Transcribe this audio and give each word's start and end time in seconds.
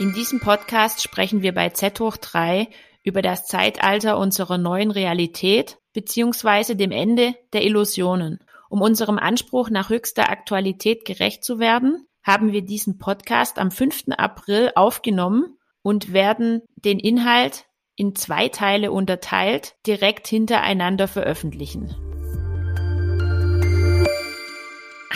In 0.00 0.12
diesem 0.12 0.40
Podcast 0.40 1.02
sprechen 1.02 1.42
wir 1.42 1.54
bei 1.54 1.70
Z 1.70 1.98
hoch 2.00 2.16
3 2.16 2.68
über 3.04 3.22
das 3.22 3.46
Zeitalter 3.46 4.18
unserer 4.18 4.58
neuen 4.58 4.90
Realität 4.90 5.78
beziehungsweise 5.92 6.76
dem 6.76 6.90
Ende 6.90 7.34
der 7.52 7.62
Illusionen. 7.62 8.40
Um 8.68 8.82
unserem 8.82 9.18
Anspruch 9.18 9.70
nach 9.70 9.90
höchster 9.90 10.28
Aktualität 10.30 11.04
gerecht 11.04 11.44
zu 11.44 11.58
werden, 11.58 12.06
haben 12.22 12.52
wir 12.52 12.62
diesen 12.62 12.98
Podcast 12.98 13.58
am 13.58 13.70
5. 13.70 14.06
April 14.16 14.72
aufgenommen 14.74 15.56
und 15.82 16.12
werden 16.12 16.62
den 16.76 16.98
Inhalt 16.98 17.66
in 17.96 18.14
zwei 18.14 18.48
Teile 18.48 18.90
unterteilt 18.90 19.76
direkt 19.86 20.26
hintereinander 20.26 21.06
veröffentlichen. 21.06 21.94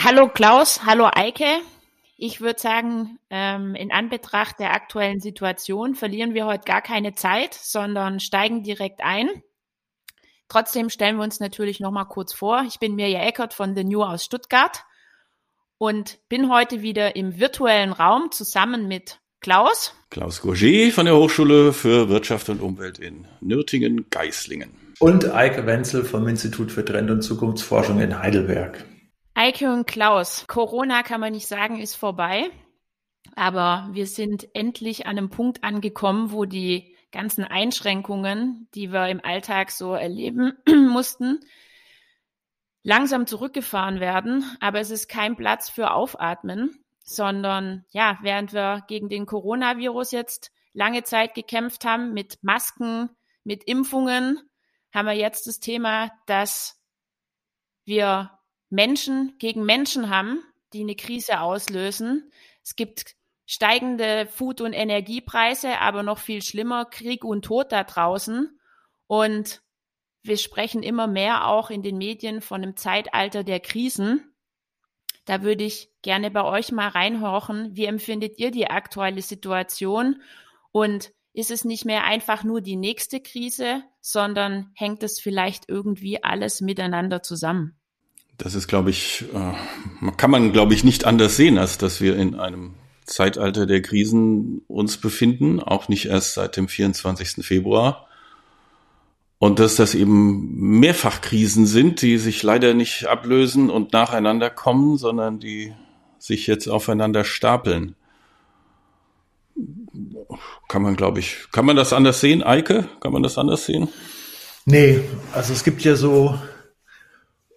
Hallo 0.01 0.29
Klaus, 0.29 0.85
hallo 0.85 1.09
Eike. 1.13 1.43
Ich 2.15 2.39
würde 2.39 2.57
sagen, 2.57 3.19
ähm, 3.29 3.75
in 3.75 3.91
Anbetracht 3.91 4.57
der 4.57 4.73
aktuellen 4.73 5.19
Situation 5.19 5.93
verlieren 5.93 6.33
wir 6.33 6.45
heute 6.45 6.63
gar 6.63 6.81
keine 6.81 7.15
Zeit, 7.15 7.53
sondern 7.53 8.21
steigen 8.21 8.63
direkt 8.63 9.01
ein. 9.03 9.27
Trotzdem 10.47 10.89
stellen 10.89 11.17
wir 11.17 11.23
uns 11.23 11.41
natürlich 11.41 11.81
noch 11.81 11.91
mal 11.91 12.05
kurz 12.05 12.31
vor. 12.31 12.63
Ich 12.65 12.79
bin 12.79 12.95
Mirja 12.95 13.19
Eckert 13.23 13.53
von 13.53 13.75
The 13.75 13.83
New 13.83 14.01
aus 14.01 14.23
Stuttgart 14.23 14.85
und 15.77 16.17
bin 16.29 16.49
heute 16.49 16.81
wieder 16.81 17.17
im 17.17 17.37
virtuellen 17.37 17.91
Raum 17.91 18.31
zusammen 18.31 18.87
mit 18.87 19.19
Klaus. 19.41 19.93
Klaus 20.11 20.39
Gourget 20.41 20.93
von 20.93 21.07
der 21.07 21.17
Hochschule 21.17 21.73
für 21.73 22.07
Wirtschaft 22.07 22.47
und 22.47 22.61
Umwelt 22.61 22.99
in 22.99 23.27
Nürtingen-Geislingen. 23.41 24.69
Und 24.99 25.29
Eike 25.33 25.65
Wenzel 25.65 26.05
vom 26.05 26.25
Institut 26.29 26.71
für 26.71 26.85
Trend- 26.85 27.11
und 27.11 27.21
Zukunftsforschung 27.21 27.99
in 27.99 28.17
Heidelberg. 28.17 28.85
Eike 29.41 29.71
und 29.71 29.87
Klaus, 29.87 30.47
Corona 30.47 31.01
kann 31.01 31.21
man 31.21 31.31
nicht 31.31 31.47
sagen, 31.47 31.79
ist 31.79 31.95
vorbei. 31.95 32.51
Aber 33.37 33.87
wir 33.93 34.05
sind 34.05 34.53
endlich 34.53 35.05
an 35.05 35.17
einem 35.17 35.29
Punkt 35.29 35.63
angekommen, 35.63 36.33
wo 36.33 36.43
die 36.43 36.93
ganzen 37.13 37.45
Einschränkungen, 37.45 38.67
die 38.75 38.91
wir 38.91 39.07
im 39.07 39.23
Alltag 39.23 39.71
so 39.71 39.93
erleben 39.93 40.57
mussten, 40.67 41.39
langsam 42.83 43.27
zurückgefahren 43.27 44.01
werden. 44.01 44.43
Aber 44.59 44.81
es 44.81 44.91
ist 44.91 45.07
kein 45.07 45.37
Platz 45.37 45.69
für 45.69 45.93
Aufatmen, 45.93 46.77
sondern 47.05 47.85
ja, 47.91 48.19
während 48.21 48.51
wir 48.51 48.83
gegen 48.89 49.07
den 49.07 49.25
Coronavirus 49.25 50.11
jetzt 50.11 50.51
lange 50.73 51.03
Zeit 51.03 51.33
gekämpft 51.33 51.85
haben 51.85 52.11
mit 52.13 52.43
Masken, 52.43 53.09
mit 53.45 53.63
Impfungen, 53.63 54.37
haben 54.93 55.05
wir 55.05 55.13
jetzt 55.13 55.47
das 55.47 55.61
Thema, 55.61 56.11
dass 56.25 56.77
wir 57.85 58.31
Menschen 58.69 59.35
gegen 59.39 59.65
Menschen 59.65 60.09
haben, 60.09 60.43
die 60.73 60.81
eine 60.81 60.95
Krise 60.95 61.41
auslösen. 61.41 62.31
Es 62.63 62.75
gibt 62.75 63.15
steigende 63.45 64.27
Food- 64.27 64.61
und 64.61 64.73
Energiepreise, 64.73 65.79
aber 65.79 66.03
noch 66.03 66.19
viel 66.19 66.41
schlimmer, 66.41 66.85
Krieg 66.85 67.23
und 67.23 67.45
Tod 67.45 67.71
da 67.71 67.83
draußen. 67.83 68.59
Und 69.07 69.61
wir 70.21 70.37
sprechen 70.37 70.83
immer 70.83 71.07
mehr 71.07 71.47
auch 71.47 71.71
in 71.71 71.81
den 71.81 71.97
Medien 71.97 72.41
von 72.41 72.61
einem 72.61 72.75
Zeitalter 72.75 73.43
der 73.43 73.59
Krisen. 73.59 74.35
Da 75.25 75.41
würde 75.41 75.63
ich 75.63 75.89
gerne 76.01 76.29
bei 76.29 76.43
euch 76.43 76.71
mal 76.71 76.89
reinhorchen. 76.89 77.75
Wie 77.75 77.85
empfindet 77.85 78.37
ihr 78.37 78.51
die 78.51 78.69
aktuelle 78.69 79.21
Situation? 79.21 80.21
Und 80.71 81.11
ist 81.33 81.51
es 81.51 81.65
nicht 81.65 81.85
mehr 81.85 82.03
einfach 82.03 82.43
nur 82.43 82.61
die 82.61 82.75
nächste 82.75 83.19
Krise, 83.21 83.83
sondern 84.01 84.71
hängt 84.75 85.03
es 85.03 85.19
vielleicht 85.19 85.69
irgendwie 85.69 86.23
alles 86.23 86.61
miteinander 86.61 87.23
zusammen? 87.23 87.78
Das 88.39 88.55
ist, 88.55 88.67
glaube 88.67 88.89
ich, 88.89 89.25
äh, 89.33 90.11
kann 90.15 90.31
man, 90.31 90.53
glaube 90.53 90.73
ich, 90.73 90.83
nicht 90.85 91.05
anders 91.05 91.35
sehen, 91.35 91.57
als 91.57 91.77
dass 91.77 91.99
wir 91.99 92.15
in 92.15 92.35
einem 92.35 92.73
Zeitalter 93.05 93.65
der 93.65 93.81
Krisen 93.81 94.61
uns 94.67 94.97
befinden, 94.97 95.59
auch 95.59 95.89
nicht 95.89 96.05
erst 96.05 96.35
seit 96.35 96.55
dem 96.55 96.69
24. 96.69 97.45
Februar. 97.45 98.07
Und 99.39 99.59
dass 99.59 99.75
das 99.75 99.93
eben 99.93 100.79
Mehrfachkrisen 100.79 101.65
sind, 101.65 102.01
die 102.01 102.17
sich 102.17 102.41
leider 102.41 102.73
nicht 102.73 103.07
ablösen 103.07 103.69
und 103.69 103.91
nacheinander 103.91 104.49
kommen, 104.49 104.97
sondern 104.97 105.39
die 105.39 105.73
sich 106.17 106.47
jetzt 106.47 106.67
aufeinander 106.67 107.25
stapeln. 107.25 107.95
Kann 110.69 110.81
man, 110.81 110.95
glaube 110.95 111.19
ich, 111.19 111.47
kann 111.51 111.65
man 111.65 111.75
das 111.75 111.91
anders 111.91 112.21
sehen, 112.21 112.41
Eike? 112.41 112.87
Kann 113.01 113.11
man 113.11 113.23
das 113.23 113.37
anders 113.37 113.65
sehen? 113.65 113.89
Nee, 114.65 115.01
also 115.33 115.51
es 115.51 115.65
gibt 115.65 115.83
ja 115.83 115.95
so 115.95 116.37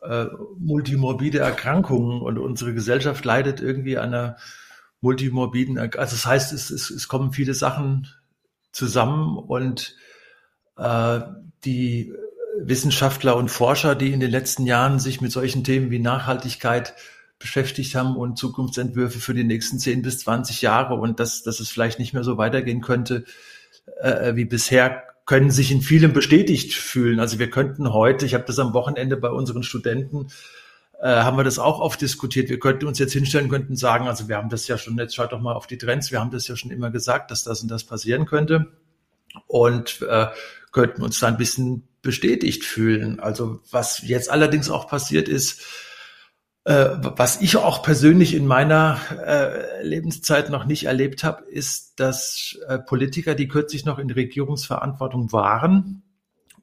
äh, 0.02 0.26
multimorbide 0.58 1.38
Erkrankungen 1.38 2.22
und 2.22 2.38
unsere 2.38 2.74
Gesellschaft 2.74 3.24
leidet 3.24 3.60
irgendwie 3.60 3.98
an 3.98 4.14
einer 4.14 4.36
multimorbiden, 5.00 5.78
also 5.78 5.96
das 5.96 6.26
heißt, 6.26 6.52
es, 6.52 6.70
es, 6.70 6.90
es 6.90 7.08
kommen 7.08 7.32
viele 7.32 7.54
Sachen 7.54 8.08
zusammen 8.70 9.36
und 9.36 9.96
äh, 10.76 11.20
die 11.64 12.12
Wissenschaftler 12.58 13.36
und 13.36 13.50
Forscher, 13.50 13.94
die 13.94 14.12
in 14.12 14.20
den 14.20 14.30
letzten 14.30 14.66
Jahren 14.66 14.98
sich 14.98 15.20
mit 15.20 15.32
solchen 15.32 15.64
Themen 15.64 15.90
wie 15.90 15.98
Nachhaltigkeit 15.98 16.94
beschäftigt 17.38 17.94
haben 17.94 18.16
und 18.16 18.38
Zukunftsentwürfe 18.38 19.18
für 19.18 19.34
die 19.34 19.44
nächsten 19.44 19.78
10 19.78 20.02
bis 20.02 20.20
20 20.20 20.62
Jahre 20.62 20.94
und 20.94 21.18
dass, 21.18 21.42
dass 21.42 21.60
es 21.60 21.68
vielleicht 21.68 21.98
nicht 21.98 22.12
mehr 22.12 22.24
so 22.24 22.38
weitergehen 22.38 22.80
könnte 22.80 23.24
äh, 24.00 24.36
wie 24.36 24.44
bisher, 24.44 25.02
können 25.24 25.50
sich 25.50 25.70
in 25.70 25.82
vielem 25.82 26.12
bestätigt 26.12 26.74
fühlen. 26.74 27.20
Also 27.20 27.38
wir 27.38 27.50
könnten 27.50 27.92
heute, 27.92 28.26
ich 28.26 28.34
habe 28.34 28.44
das 28.44 28.58
am 28.58 28.74
Wochenende 28.74 29.16
bei 29.16 29.30
unseren 29.30 29.62
Studenten, 29.62 30.28
äh, 31.00 31.08
haben 31.08 31.36
wir 31.36 31.44
das 31.44 31.58
auch 31.58 31.80
oft 31.80 32.00
diskutiert. 32.00 32.48
Wir 32.48 32.58
könnten 32.58 32.86
uns 32.86 32.98
jetzt 32.98 33.12
hinstellen, 33.12 33.48
könnten 33.48 33.76
sagen, 33.76 34.06
also 34.06 34.28
wir 34.28 34.36
haben 34.36 34.48
das 34.48 34.68
ja 34.68 34.78
schon, 34.78 34.98
jetzt 34.98 35.14
schaut 35.14 35.32
doch 35.32 35.40
mal 35.40 35.54
auf 35.54 35.66
die 35.66 35.78
Trends, 35.78 36.10
wir 36.12 36.20
haben 36.20 36.30
das 36.30 36.48
ja 36.48 36.56
schon 36.56 36.70
immer 36.70 36.90
gesagt, 36.90 37.30
dass 37.30 37.44
das 37.44 37.62
und 37.62 37.70
das 37.70 37.84
passieren 37.84 38.26
könnte 38.26 38.72
und 39.46 40.02
äh, 40.02 40.26
könnten 40.72 41.02
uns 41.02 41.20
da 41.20 41.28
ein 41.28 41.36
bisschen 41.36 41.88
bestätigt 42.02 42.64
fühlen. 42.64 43.20
Also 43.20 43.60
was 43.70 44.06
jetzt 44.06 44.30
allerdings 44.30 44.70
auch 44.70 44.88
passiert 44.88 45.28
ist, 45.28 45.62
äh, 46.64 46.90
was 47.00 47.40
ich 47.40 47.56
auch 47.56 47.82
persönlich 47.82 48.34
in 48.34 48.46
meiner 48.46 48.98
äh, 49.24 49.82
Lebenszeit 49.82 50.50
noch 50.50 50.64
nicht 50.64 50.84
erlebt 50.84 51.24
habe, 51.24 51.44
ist, 51.44 51.98
dass 51.98 52.58
äh, 52.68 52.78
Politiker, 52.78 53.34
die 53.34 53.48
kürzlich 53.48 53.84
noch 53.84 53.98
in 53.98 54.10
Regierungsverantwortung 54.10 55.32
waren 55.32 56.02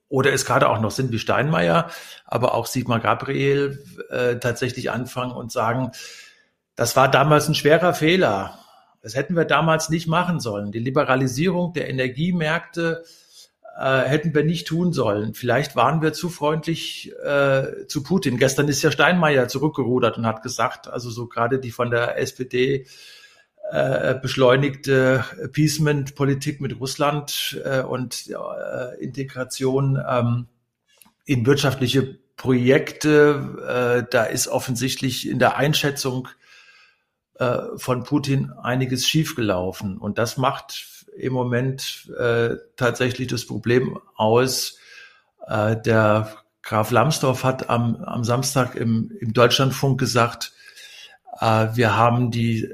oder 0.07 0.33
es 0.33 0.45
gerade 0.45 0.69
auch 0.69 0.79
noch 0.79 0.91
sind 0.91 1.11
wie 1.11 1.19
Steinmeier, 1.19 1.89
aber 2.25 2.53
auch 2.53 2.65
Sigmar 2.65 2.99
Gabriel 2.99 3.83
äh, 4.09 4.37
tatsächlich 4.37 4.89
anfangen 4.89 5.31
und 5.31 5.51
sagen, 5.51 5.91
das 6.75 6.95
war 6.95 7.11
damals 7.11 7.49
ein 7.49 7.55
schwerer 7.55 7.93
Fehler. 7.93 8.57
Das 9.01 9.15
hätten 9.15 9.35
wir 9.35 9.45
damals 9.45 9.89
nicht 9.89 10.07
machen 10.07 10.39
sollen. 10.39 10.71
Die 10.71 10.79
Liberalisierung 10.79 11.73
der 11.73 11.89
Energiemärkte 11.89 13.03
äh, 13.77 14.01
hätten 14.01 14.33
wir 14.33 14.43
nicht 14.43 14.67
tun 14.67 14.93
sollen. 14.93 15.33
Vielleicht 15.33 15.75
waren 15.75 16.01
wir 16.01 16.13
zu 16.13 16.29
freundlich 16.29 17.11
äh, 17.23 17.87
zu 17.87 18.03
Putin. 18.03 18.37
Gestern 18.37 18.67
ist 18.67 18.81
ja 18.81 18.91
Steinmeier 18.91 19.47
zurückgerudert 19.47 20.17
und 20.17 20.25
hat 20.25 20.43
gesagt, 20.43 20.87
also 20.87 21.09
so 21.09 21.27
gerade 21.27 21.59
die 21.59 21.71
von 21.71 21.91
der 21.91 22.17
SPD 22.17 22.85
äh, 23.71 24.15
beschleunigte 24.15 25.23
Appeasement-Politik 25.43 26.61
mit 26.61 26.79
Russland 26.79 27.61
äh, 27.63 27.81
und 27.81 28.27
äh, 28.27 29.03
Integration 29.03 30.01
ähm, 30.09 30.47
in 31.25 31.45
wirtschaftliche 31.45 32.17
Projekte, 32.35 34.03
äh, 34.05 34.09
da 34.09 34.23
ist 34.23 34.47
offensichtlich 34.47 35.29
in 35.29 35.39
der 35.39 35.57
Einschätzung 35.57 36.29
äh, 37.35 37.59
von 37.75 38.03
Putin 38.03 38.51
einiges 38.51 39.07
schiefgelaufen. 39.07 39.97
Und 39.97 40.17
das 40.17 40.37
macht 40.37 40.98
im 41.17 41.33
Moment 41.33 42.11
äh, 42.17 42.55
tatsächlich 42.75 43.27
das 43.27 43.45
Problem 43.45 43.99
aus. 44.15 44.77
Äh, 45.47 45.77
der 45.81 46.31
Graf 46.61 46.91
Lambsdorff 46.91 47.43
hat 47.43 47.69
am, 47.69 48.03
am 48.03 48.23
Samstag 48.23 48.75
im, 48.75 49.11
im 49.19 49.33
Deutschlandfunk 49.33 49.99
gesagt, 49.99 50.53
äh, 51.39 51.67
wir 51.73 51.95
haben 51.95 52.31
die 52.31 52.73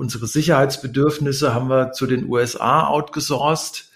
unsere 0.00 0.26
Sicherheitsbedürfnisse 0.26 1.52
haben 1.52 1.68
wir 1.68 1.92
zu 1.92 2.06
den 2.06 2.26
USA 2.26 2.86
outgesourced. 2.86 3.90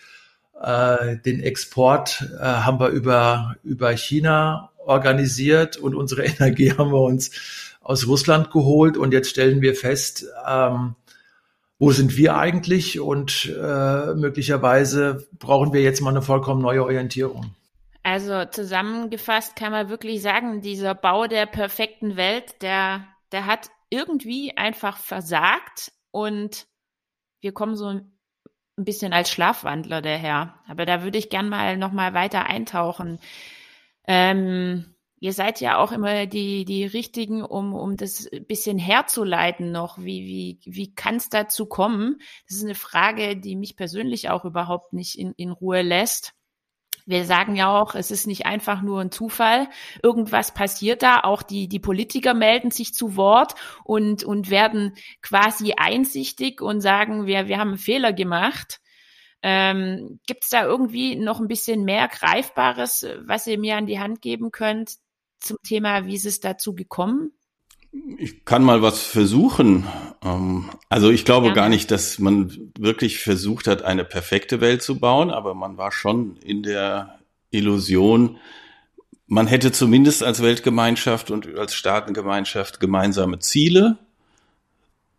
Äh, 0.61 1.17
den 1.25 1.41
Export 1.41 2.29
äh, 2.39 2.45
haben 2.45 2.79
wir 2.79 2.89
über, 2.89 3.57
über 3.65 3.91
China 3.97 4.71
organisiert 4.85 5.79
und 5.79 5.95
unsere 5.95 6.25
Energie 6.27 6.73
haben 6.73 6.93
wir 6.93 7.01
uns 7.01 7.31
aus 7.81 8.07
Russland 8.07 8.51
geholt. 8.51 8.99
Und 8.99 9.13
jetzt 9.13 9.31
stellen 9.31 9.63
wir 9.63 9.75
fest, 9.75 10.27
ähm, 10.47 10.95
wo 11.79 11.91
sind 11.91 12.17
wir 12.17 12.37
eigentlich 12.37 13.01
und 13.01 13.47
äh, 13.47 14.15
möglicherweise 14.15 15.27
brauchen 15.39 15.73
wir 15.73 15.83
jetzt 15.83 16.01
mal 16.01 16.11
eine 16.11 16.23
vollkommen 16.23 16.63
neue 16.63 16.83
Orientierung. 16.83 17.55
Also 18.03 18.45
zusammengefasst 18.45 19.57
kann 19.57 19.73
man 19.73 19.89
wirklich 19.89 20.23
sagen, 20.23 20.61
dieser 20.61 20.95
Bau 20.95 21.27
der 21.27 21.47
perfekten 21.47 22.17
Welt, 22.17 22.63
der, 22.63 23.07
der 23.33 23.47
hat 23.47 23.71
irgendwie 23.91 24.57
einfach 24.57 24.99
versagt 24.99 25.93
und 26.11 26.67
wir 27.41 27.53
kommen 27.53 27.77
so 27.77 27.87
ein 27.87 28.15
bisschen 28.77 29.13
als 29.13 29.31
Schlafwandler 29.31 30.03
daher. 30.03 30.55
Aber 30.69 30.85
da 30.87 31.03
würde 31.03 31.19
ich 31.19 31.31
gern 31.31 31.49
mal 31.49 31.77
noch 31.77 31.93
mal 31.93 32.15
weiter 32.15 32.47
eintauchen. 32.47 33.19
Ähm, 34.07 34.94
ihr 35.25 35.33
seid 35.33 35.63
ja 35.63 35.79
auch 35.79 35.91
immer 35.91 36.27
die, 36.27 36.67
die 36.67 36.85
Richtigen, 36.85 37.43
um, 37.43 37.73
um 37.73 37.97
das 37.97 38.29
bisschen 38.47 38.77
herzuleiten 38.77 39.73
noch. 39.73 39.97
Wie, 39.97 40.27
wie, 40.27 40.61
wie 40.67 40.95
kann 40.95 41.17
es 41.17 41.31
dazu 41.31 41.65
kommen? 41.65 42.19
Das 42.47 42.59
ist 42.59 42.65
eine 42.65 42.75
Frage, 42.75 43.35
die 43.35 43.57
mich 43.57 43.75
persönlich 43.75 44.29
auch 44.29 44.45
überhaupt 44.45 44.93
nicht 44.93 45.19
in, 45.19 45.33
in 45.39 45.51
Ruhe 45.51 45.81
lässt. 45.81 46.35
Wir 47.07 47.25
sagen 47.25 47.57
ja 47.57 47.75
auch, 47.75 47.95
es 47.95 48.11
ist 48.11 48.27
nicht 48.27 48.45
einfach 48.45 48.83
nur 48.83 49.01
ein 49.01 49.11
Zufall. 49.11 49.71
Irgendwas 50.03 50.53
passiert 50.53 51.03
da. 51.03 51.21
Auch 51.21 51.43
die, 51.43 51.69
die 51.69 51.81
Politiker 51.81 52.35
melden 52.35 52.71
sich 52.71 52.93
zu 52.93 53.17
Wort 53.17 53.55
und, 53.83 54.25
und 54.25 54.51
werden 54.51 54.93
quasi 55.23 55.73
einsichtig 55.75 56.61
und 56.61 56.83
sagen, 56.83 57.25
wir, 57.25 57.49
wir 57.49 57.59
haben 57.59 57.69
einen 57.69 57.79
Fehler 57.79 58.13
gemacht. 58.13 58.79
Ähm, 59.41 60.21
Gibt 60.27 60.45
es 60.45 60.51
da 60.51 60.65
irgendwie 60.65 61.17
noch 61.17 61.41
ein 61.41 61.49
bisschen 61.49 61.85
mehr 61.85 62.09
Greifbares, 62.09 63.07
was 63.23 63.47
ihr 63.47 63.59
mir 63.59 63.79
an 63.79 63.87
die 63.87 64.01
Hand 64.01 64.21
geben 64.21 64.51
könnt, 64.51 64.99
zum 65.45 65.59
Thema, 65.63 66.07
wie 66.07 66.15
ist 66.15 66.27
es 66.27 66.41
dazu 66.41 66.75
gekommen? 66.75 67.33
Ich 68.19 68.45
kann 68.45 68.65
mal 68.65 68.83
was 68.83 69.03
versuchen. 69.03 69.87
Ähm, 70.23 70.71
also 70.89 71.11
ich 71.11 71.25
glaube 71.25 71.49
ja. 71.49 71.55
gar 71.55 71.69
nicht, 71.69 71.91
dass 71.91 72.19
man 72.19 72.73
wirklich 72.79 73.21
versucht 73.21 73.69
hat, 73.69 73.83
eine 73.83 74.05
perfekte 74.05 74.61
Welt 74.61 74.83
zu 74.83 74.99
bauen, 74.99 75.31
aber 75.31 75.55
man 75.55 75.77
war 75.77 75.93
schon 75.93 76.37
in 76.39 76.63
der 76.63 77.19
Illusion, 77.51 78.39
man 79.27 79.47
hätte 79.47 79.73
zumindest 79.73 80.23
als 80.23 80.43
Weltgemeinschaft 80.43 81.31
und 81.31 81.57
als 81.57 81.75
Staatengemeinschaft 81.75 82.81
gemeinsame 82.81 83.39
Ziele. 83.39 83.99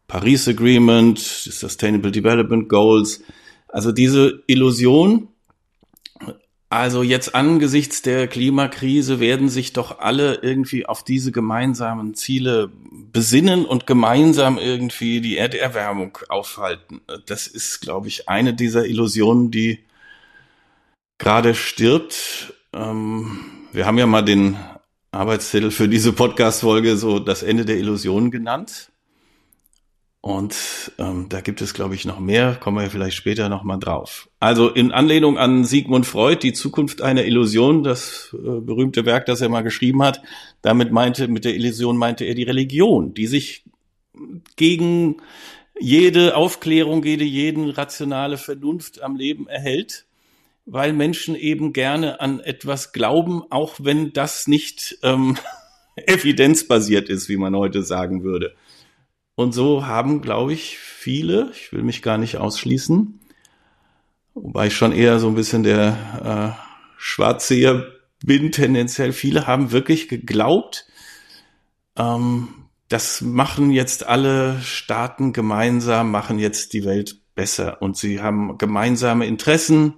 Paris 0.07 0.47
Agreement, 0.47 1.17
Sustainable 1.17 2.11
Development 2.11 2.69
Goals. 2.69 3.23
Also 3.67 3.91
diese 3.91 4.43
Illusion, 4.47 5.29
also 6.75 7.03
jetzt 7.03 7.35
angesichts 7.35 8.01
der 8.01 8.27
Klimakrise 8.27 9.21
werden 9.21 9.47
sich 9.47 9.71
doch 9.71 9.99
alle 9.99 10.35
irgendwie 10.41 10.85
auf 10.85 11.03
diese 11.05 11.31
gemeinsamen 11.31 12.15
Ziele 12.15 12.69
besinnen 13.13 13.65
und 13.65 13.87
gemeinsam 13.87 14.57
irgendwie 14.57 15.21
die 15.21 15.37
Erderwärmung 15.37 16.17
aufhalten. 16.27 16.99
Das 17.27 17.47
ist, 17.47 17.79
glaube 17.79 18.09
ich, 18.09 18.27
eine 18.27 18.53
dieser 18.53 18.85
Illusionen, 18.85 19.51
die 19.51 19.85
gerade 21.17 21.55
stirbt. 21.55 22.53
Ähm, 22.73 23.39
wir 23.71 23.85
haben 23.85 23.97
ja 23.97 24.05
mal 24.05 24.25
den 24.25 24.57
Arbeitstitel 25.11 25.71
für 25.71 25.87
diese 25.87 26.11
Podcast-Folge 26.11 26.97
so 26.97 27.19
das 27.19 27.41
Ende 27.41 27.63
der 27.63 27.77
Illusionen 27.77 28.31
genannt. 28.31 28.91
Und 30.25 30.91
ähm, 30.97 31.27
da 31.29 31.39
gibt 31.39 31.61
es, 31.61 31.75
glaube 31.75 31.93
ich, 31.93 32.03
noch 32.03 32.19
mehr, 32.19 32.55
kommen 32.55 32.79
wir 32.79 32.89
vielleicht 32.89 33.15
später 33.15 33.47
nochmal 33.47 33.77
drauf. 33.77 34.27
Also 34.39 34.69
in 34.69 34.91
Anlehnung 34.91 35.37
an 35.37 35.65
Sigmund 35.65 36.07
Freud, 36.07 36.39
die 36.41 36.53
Zukunft 36.53 37.03
einer 37.03 37.25
Illusion, 37.25 37.83
das 37.83 38.33
äh, 38.33 38.59
berühmte 38.59 39.05
Werk, 39.05 39.27
das 39.27 39.41
er 39.41 39.49
mal 39.49 39.61
geschrieben 39.61 40.01
hat, 40.01 40.23
damit 40.63 40.91
meinte, 40.91 41.27
mit 41.27 41.45
der 41.45 41.53
Illusion 41.53 41.95
meinte 41.95 42.25
er 42.25 42.33
die 42.33 42.41
Religion, 42.41 43.13
die 43.13 43.27
sich 43.27 43.65
gegen 44.55 45.17
jede 45.79 46.35
Aufklärung, 46.35 47.03
jede 47.03 47.23
jeden 47.23 47.69
rationale 47.69 48.39
Vernunft 48.39 49.03
am 49.03 49.17
Leben 49.17 49.47
erhält, 49.47 50.07
weil 50.65 50.91
Menschen 50.93 51.35
eben 51.35 51.71
gerne 51.71 52.19
an 52.19 52.39
etwas 52.39 52.93
glauben, 52.93 53.43
auch 53.51 53.75
wenn 53.79 54.11
das 54.11 54.47
nicht 54.47 54.97
ähm, 55.03 55.37
evidenzbasiert 55.95 57.09
ist, 57.09 57.29
wie 57.29 57.37
man 57.37 57.55
heute 57.55 57.83
sagen 57.83 58.23
würde. 58.23 58.55
Und 59.35 59.53
so 59.53 59.85
haben, 59.85 60.21
glaube 60.21 60.53
ich, 60.53 60.77
viele, 60.77 61.51
ich 61.53 61.71
will 61.73 61.83
mich 61.83 62.01
gar 62.01 62.17
nicht 62.17 62.37
ausschließen, 62.37 63.19
wobei 64.33 64.67
ich 64.67 64.75
schon 64.75 64.93
eher 64.93 65.19
so 65.19 65.27
ein 65.27 65.35
bisschen 65.35 65.63
der 65.63 66.55
äh, 66.57 66.61
Schwarzseher 66.97 67.85
bin, 68.23 68.51
tendenziell, 68.51 69.11
viele 69.11 69.45
haben 69.45 69.71
wirklich 69.71 70.07
geglaubt, 70.07 70.87
ähm, 71.97 72.47
das 72.87 73.21
machen 73.21 73.71
jetzt 73.71 74.05
alle 74.05 74.59
Staaten 74.61 75.33
gemeinsam, 75.33 76.11
machen 76.11 76.39
jetzt 76.39 76.73
die 76.73 76.85
Welt 76.85 77.19
besser. 77.33 77.81
Und 77.81 77.97
sie 77.97 78.21
haben 78.21 78.57
gemeinsame 78.57 79.25
Interessen, 79.25 79.93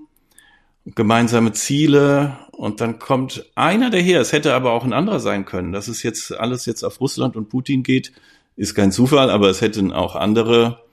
gemeinsame 0.86 1.51
Ziele. 1.51 2.38
Und 2.51 2.81
dann 2.81 2.98
kommt 2.98 3.45
einer 3.56 3.90
daher, 3.90 4.22
es 4.22 4.31
hätte 4.31 4.54
aber 4.54 4.72
auch 4.72 4.83
ein 4.83 4.94
anderer 4.94 5.19
sein 5.19 5.45
können, 5.45 5.74
dass 5.74 5.88
es 5.88 6.01
jetzt 6.01 6.31
alles 6.31 6.66
jetzt 6.66 6.83
auf 6.83 7.01
Russland 7.01 7.36
und 7.36 7.50
Putin 7.50 7.83
geht, 7.83 8.13
ist 8.57 8.75
kein 8.75 8.92
Zufall, 8.92 9.30
aber 9.30 9.50
es 9.50 9.62
hätten 9.62 9.94
auch 9.94 10.15
andere 10.15 10.83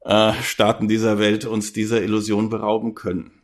äh, 0.00 0.32
Staaten 0.42 0.88
dieser 0.88 1.18
Welt 1.18 1.44
uns 1.44 1.72
dieser 1.72 2.00
Illusion 2.00 2.48
berauben 2.48 2.94
können. 2.94 3.42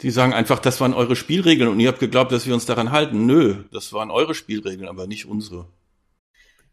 Die 0.00 0.10
sagen 0.10 0.32
einfach, 0.32 0.60
das 0.60 0.80
waren 0.80 0.94
eure 0.94 1.16
Spielregeln 1.16 1.68
und 1.68 1.80
ihr 1.80 1.88
habt 1.88 1.98
geglaubt, 1.98 2.30
dass 2.30 2.46
wir 2.46 2.54
uns 2.54 2.66
daran 2.66 2.92
halten. 2.92 3.26
Nö, 3.26 3.64
das 3.72 3.92
waren 3.92 4.12
eure 4.12 4.34
Spielregeln, 4.36 4.88
aber 4.88 5.08
nicht 5.08 5.26
unsere. 5.26 5.66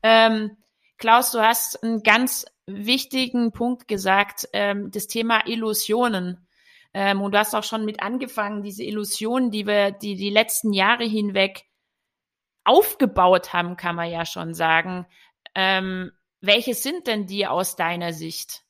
Ähm, 0.04 0.52
Klaus, 1.00 1.32
du 1.32 1.40
hast 1.40 1.84
einen 1.84 2.04
ganz 2.04 2.46
wichtigen 2.68 3.52
Punkt 3.52 3.88
gesagt, 3.88 4.48
ähm, 4.54 4.92
das 4.92 5.08
Thema 5.08 5.48
Illusionen. 5.48 6.46
Ähm, 6.94 7.22
und 7.22 7.34
du 7.34 7.40
hast 7.40 7.56
auch 7.56 7.64
schon 7.64 7.86
mit 7.86 8.04
angefangen, 8.04 8.62
diese 8.62 8.84
Illusionen, 8.84 9.50
die 9.50 9.66
wir 9.66 9.90
die, 9.90 10.16
die 10.16 10.30
letzten 10.30 10.72
Jahre 10.72 11.06
hinweg 11.06 11.66
aufgebaut 12.66 13.54
haben, 13.54 13.78
kann 13.78 13.96
man 13.96 14.10
ja 14.10 14.26
schon 14.26 14.54
sagen. 14.54 15.06
Ähm, 15.54 16.12
welche 16.42 16.74
sind 16.74 17.08
denn 17.08 17.26
die 17.28 17.48
aus 17.48 17.76
deiner 17.76 18.14
Sicht? 18.14 18.66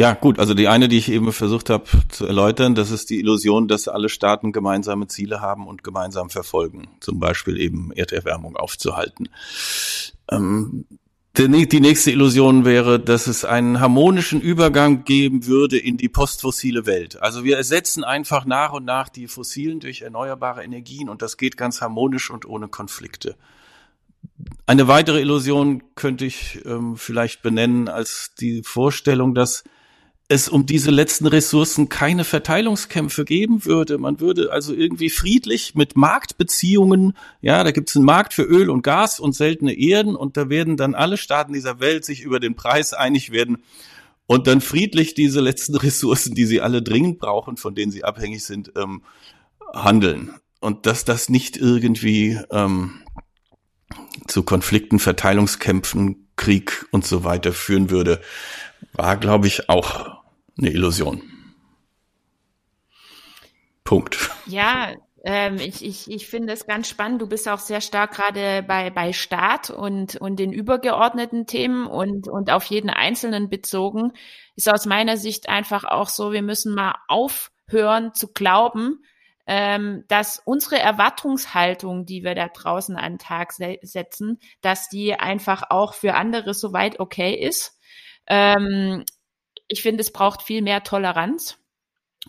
Ja, 0.00 0.14
gut, 0.14 0.38
also 0.38 0.54
die 0.54 0.68
eine, 0.68 0.86
die 0.86 0.98
ich 0.98 1.10
eben 1.10 1.32
versucht 1.32 1.70
habe 1.70 1.84
zu 2.08 2.24
erläutern, 2.24 2.76
das 2.76 2.92
ist 2.92 3.10
die 3.10 3.18
Illusion, 3.18 3.66
dass 3.66 3.88
alle 3.88 4.08
Staaten 4.08 4.52
gemeinsame 4.52 5.08
Ziele 5.08 5.40
haben 5.40 5.66
und 5.66 5.82
gemeinsam 5.82 6.30
verfolgen, 6.30 6.88
zum 7.00 7.18
Beispiel 7.18 7.58
eben 7.58 7.90
Erderwärmung 7.90 8.56
aufzuhalten. 8.56 9.28
Ähm, 10.30 10.86
die 11.38 11.80
nächste 11.80 12.10
Illusion 12.10 12.64
wäre, 12.64 12.98
dass 12.98 13.28
es 13.28 13.44
einen 13.44 13.78
harmonischen 13.78 14.40
Übergang 14.40 15.04
geben 15.04 15.46
würde 15.46 15.78
in 15.78 15.96
die 15.96 16.08
postfossile 16.08 16.84
Welt. 16.84 17.22
Also 17.22 17.44
wir 17.44 17.56
ersetzen 17.56 18.02
einfach 18.02 18.44
nach 18.44 18.72
und 18.72 18.84
nach 18.84 19.08
die 19.08 19.28
fossilen 19.28 19.78
durch 19.78 20.02
erneuerbare 20.02 20.64
Energien 20.64 21.08
und 21.08 21.22
das 21.22 21.36
geht 21.36 21.56
ganz 21.56 21.80
harmonisch 21.80 22.30
und 22.30 22.44
ohne 22.44 22.66
Konflikte. 22.66 23.36
Eine 24.66 24.88
weitere 24.88 25.20
Illusion 25.20 25.82
könnte 25.94 26.24
ich 26.24 26.60
ähm, 26.64 26.96
vielleicht 26.96 27.42
benennen 27.42 27.88
als 27.88 28.34
die 28.40 28.62
Vorstellung, 28.64 29.34
dass 29.34 29.62
es 30.30 30.48
um 30.50 30.66
diese 30.66 30.90
letzten 30.90 31.26
Ressourcen 31.26 31.88
keine 31.88 32.22
Verteilungskämpfe 32.22 33.24
geben 33.24 33.64
würde. 33.64 33.96
Man 33.96 34.20
würde 34.20 34.52
also 34.52 34.74
irgendwie 34.74 35.08
friedlich 35.08 35.74
mit 35.74 35.96
Marktbeziehungen, 35.96 37.16
ja, 37.40 37.64
da 37.64 37.70
gibt 37.70 37.88
es 37.88 37.96
einen 37.96 38.04
Markt 38.04 38.34
für 38.34 38.42
Öl 38.42 38.68
und 38.68 38.82
Gas 38.82 39.20
und 39.20 39.34
seltene 39.34 39.72
Erden 39.72 40.14
und 40.14 40.36
da 40.36 40.50
werden 40.50 40.76
dann 40.76 40.94
alle 40.94 41.16
Staaten 41.16 41.54
dieser 41.54 41.80
Welt 41.80 42.04
sich 42.04 42.20
über 42.20 42.40
den 42.40 42.54
Preis 42.56 42.92
einig 42.92 43.32
werden 43.32 43.58
und 44.26 44.46
dann 44.46 44.60
friedlich 44.60 45.14
diese 45.14 45.40
letzten 45.40 45.74
Ressourcen, 45.76 46.34
die 46.34 46.44
sie 46.44 46.60
alle 46.60 46.82
dringend 46.82 47.18
brauchen, 47.18 47.56
von 47.56 47.74
denen 47.74 47.90
sie 47.90 48.04
abhängig 48.04 48.44
sind, 48.44 48.72
ähm, 48.76 49.02
handeln. 49.74 50.34
Und 50.60 50.84
dass 50.84 51.06
das 51.06 51.30
nicht 51.30 51.56
irgendwie 51.56 52.38
ähm, 52.50 53.00
zu 54.26 54.42
Konflikten, 54.42 54.98
Verteilungskämpfen, 54.98 56.28
Krieg 56.36 56.86
und 56.90 57.06
so 57.06 57.24
weiter 57.24 57.52
führen 57.52 57.90
würde, 57.90 58.20
war, 58.92 59.16
glaube 59.16 59.46
ich, 59.46 59.68
auch 59.70 60.17
eine 60.58 60.70
Illusion. 60.70 61.22
Punkt. 63.84 64.30
Ja, 64.46 64.92
ähm, 65.24 65.56
ich, 65.56 65.84
ich, 65.84 66.10
ich 66.10 66.26
finde 66.26 66.52
es 66.52 66.66
ganz 66.66 66.88
spannend. 66.88 67.22
Du 67.22 67.26
bist 67.26 67.48
auch 67.48 67.58
sehr 67.58 67.80
stark 67.80 68.12
gerade 68.12 68.62
bei, 68.62 68.90
bei 68.90 69.12
Staat 69.12 69.70
und, 69.70 70.16
und 70.16 70.36
den 70.36 70.52
übergeordneten 70.52 71.46
Themen 71.46 71.86
und, 71.86 72.28
und 72.28 72.50
auf 72.50 72.64
jeden 72.64 72.90
Einzelnen 72.90 73.48
bezogen. 73.48 74.12
Ist 74.56 74.68
aus 74.68 74.86
meiner 74.86 75.16
Sicht 75.16 75.48
einfach 75.48 75.84
auch 75.84 76.08
so, 76.08 76.32
wir 76.32 76.42
müssen 76.42 76.74
mal 76.74 76.96
aufhören 77.08 78.14
zu 78.14 78.32
glauben, 78.32 79.02
ähm, 79.46 80.04
dass 80.08 80.42
unsere 80.44 80.78
Erwartungshaltung, 80.78 82.04
die 82.04 82.22
wir 82.22 82.34
da 82.34 82.48
draußen 82.48 82.96
an 82.96 83.14
den 83.14 83.18
Tag 83.18 83.52
se 83.52 83.78
setzen, 83.82 84.38
dass 84.60 84.88
die 84.88 85.14
einfach 85.14 85.64
auch 85.70 85.94
für 85.94 86.14
andere 86.14 86.52
soweit 86.52 87.00
okay 87.00 87.34
ist. 87.34 87.78
Ähm, 88.26 89.04
ich 89.68 89.82
finde, 89.82 90.00
es 90.00 90.12
braucht 90.12 90.42
viel 90.42 90.62
mehr 90.62 90.82
Toleranz 90.82 91.58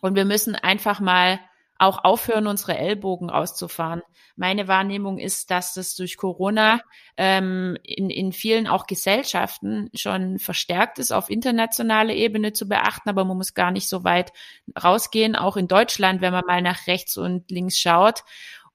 und 0.01 0.15
wir 0.15 0.25
müssen 0.25 0.55
einfach 0.55 1.00
mal 1.00 1.39
auch 1.79 2.03
aufhören, 2.03 2.46
unsere 2.46 2.77
Ellbogen 2.77 3.29
auszufahren. 3.29 4.01
Meine 4.36 4.67
Wahrnehmung 4.67 5.17
ist, 5.17 5.50
dass 5.50 5.74
das 5.74 5.96
durch 5.96 6.17
Corona 6.17 6.81
ähm, 7.15 7.77
in, 7.84 8.10
in 8.10 8.34
vielen 8.34 8.67
auch 8.67 8.86
Gesellschaften 8.86 9.89
schon 9.93 10.39
verstärkt 10.39 11.00
ist, 11.00 11.13
auf 11.13 11.29
internationaler 11.29 12.13
Ebene 12.13 12.51
zu 12.51 12.67
beachten, 12.67 13.10
aber 13.10 13.24
man 13.24 13.38
muss 13.38 13.53
gar 13.53 13.72
nicht 13.72 13.88
so 13.88 14.03
weit 14.03 14.34
rausgehen, 14.81 15.38
auch 15.38 15.55
in 15.55 15.69
Deutschland, 15.69 16.19
wenn 16.19 16.34
man 16.34 16.46
mal 16.46 16.62
nach 16.62 16.86
rechts 16.88 17.17
und 17.17 17.50
links 17.50 17.77
schaut. 17.77 18.24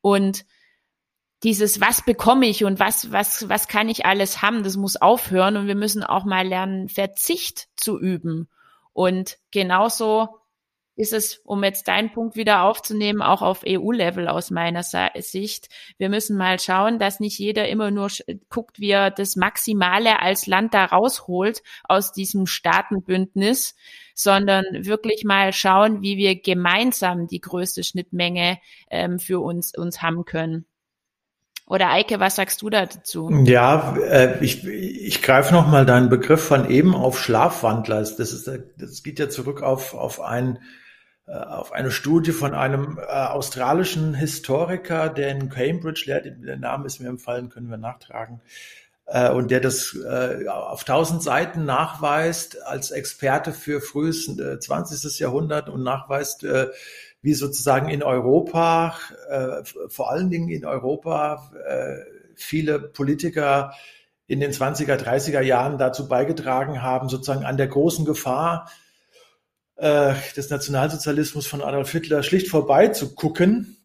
Und 0.00 0.47
dieses, 1.43 1.81
was 1.81 2.03
bekomme 2.03 2.47
ich 2.47 2.64
und 2.64 2.79
was, 2.79 3.12
was, 3.12 3.49
was 3.49 3.69
kann 3.69 3.88
ich 3.88 4.07
alles 4.07 4.41
haben, 4.41 4.62
das 4.62 4.76
muss 4.76 4.97
aufhören 4.97 5.57
und 5.57 5.67
wir 5.67 5.75
müssen 5.75 6.03
auch 6.03 6.25
mal 6.25 6.47
lernen, 6.47 6.88
Verzicht 6.88 7.69
zu 7.76 7.99
üben. 7.99 8.49
Und 8.93 9.38
genauso 9.50 10.41
ist 10.97 11.12
es, 11.12 11.38
um 11.45 11.64
jetzt 11.64 11.88
deinen 11.88 12.12
Punkt 12.12 12.37
wieder 12.37 12.62
aufzunehmen, 12.62 13.21
auch 13.21 13.43
auf 13.43 13.64
EU-Level 13.67 14.29
aus 14.29 14.50
meiner 14.50 14.83
Sicht. 14.85 15.69
Wir 15.99 16.09
müssen 16.09 16.37
mal 16.37 16.61
schauen, 16.61 16.99
dass 16.99 17.19
nicht 17.19 17.38
jeder 17.38 17.69
immer 17.69 17.91
nur 17.91 18.09
guckt, 18.49 18.79
wie 18.79 18.91
er 18.91 19.11
das 19.11 19.35
Maximale 19.35 20.21
als 20.21 20.47
Land 20.47 20.73
da 20.73 20.85
rausholt 20.85 21.62
aus 21.85 22.12
diesem 22.12 22.47
Staatenbündnis, 22.47 23.75
sondern 24.14 24.64
wirklich 24.73 25.25
mal 25.25 25.53
schauen, 25.53 26.00
wie 26.03 26.17
wir 26.17 26.41
gemeinsam 26.41 27.26
die 27.26 27.41
größte 27.41 27.83
Schnittmenge 27.83 28.59
ähm, 28.88 29.19
für 29.19 29.41
uns, 29.41 29.76
uns 29.76 30.00
haben 30.00 30.25
können. 30.25 30.64
Oder 31.66 31.90
Eike, 31.90 32.21
was 32.21 32.37
sagst 32.37 32.61
du 32.61 32.68
dazu? 32.68 33.30
Ja, 33.44 33.97
äh, 33.97 34.44
ich, 34.44 34.66
ich 34.66 35.23
greife 35.23 35.54
noch 35.54 35.66
mal 35.66 35.87
deinen 35.87 36.11
Begriff 36.11 36.44
von 36.44 36.68
eben 36.68 36.94
auf 36.94 37.18
Schlafwandler. 37.18 38.00
Das, 38.00 38.18
ist, 38.18 38.50
das 38.76 39.02
geht 39.02 39.18
ja 39.18 39.30
zurück 39.30 39.62
auf, 39.62 39.94
auf, 39.94 40.21
ein, 40.21 40.59
äh, 41.26 41.33
auf 41.33 41.73
eine 41.73 41.90
Studie 41.90 42.33
von 42.33 42.52
einem 42.52 42.99
äh, 42.99 43.11
australischen 43.11 44.12
Historiker, 44.12 45.09
der 45.09 45.30
in 45.30 45.49
Cambridge 45.49 46.02
lehrt. 46.04 46.26
Der 46.44 46.59
Name 46.59 46.85
ist 46.85 47.00
mir 47.00 47.09
empfallen, 47.09 47.49
können 47.49 47.71
wir 47.71 47.78
nachtragen. 47.78 48.42
Äh, 49.06 49.30
und 49.30 49.50
der 49.50 49.61
das 49.61 49.97
äh, 49.97 50.47
auf 50.47 50.85
tausend 50.85 51.23
Seiten 51.23 51.64
nachweist 51.64 52.62
als 52.62 52.90
Experte 52.90 53.52
für 53.52 53.80
frühes 53.80 54.26
20. 54.37 55.18
Jahrhundert 55.18 55.71
und 55.71 55.83
nachweist, 55.83 56.47
wie 57.25 57.33
sozusagen 57.33 57.88
in 57.88 58.02
Europa, 58.02 58.99
äh, 59.31 59.62
vor 59.88 60.11
allen 60.11 60.28
Dingen 60.28 60.50
in 60.50 60.66
Europa, 60.66 61.50
äh, 61.66 61.97
viele 62.35 62.78
Politiker 62.78 63.73
in 64.26 64.40
den 64.40 64.52
20er, 64.52 64.97
30er 64.97 65.40
Jahren 65.40 65.78
dazu 65.78 66.07
beigetragen 66.07 66.83
haben, 66.83 67.09
sozusagen 67.09 67.47
an 67.47 67.57
der 67.57 67.69
großen 67.69 68.04
Gefahr 68.04 68.71
äh, 69.76 70.12
des 70.37 70.50
Nationalsozialismus 70.50 71.47
von 71.47 71.62
Adolf 71.62 71.90
Hitler 71.93 72.23
schlicht 72.23 72.49
vorbeizugucken, 72.49 73.78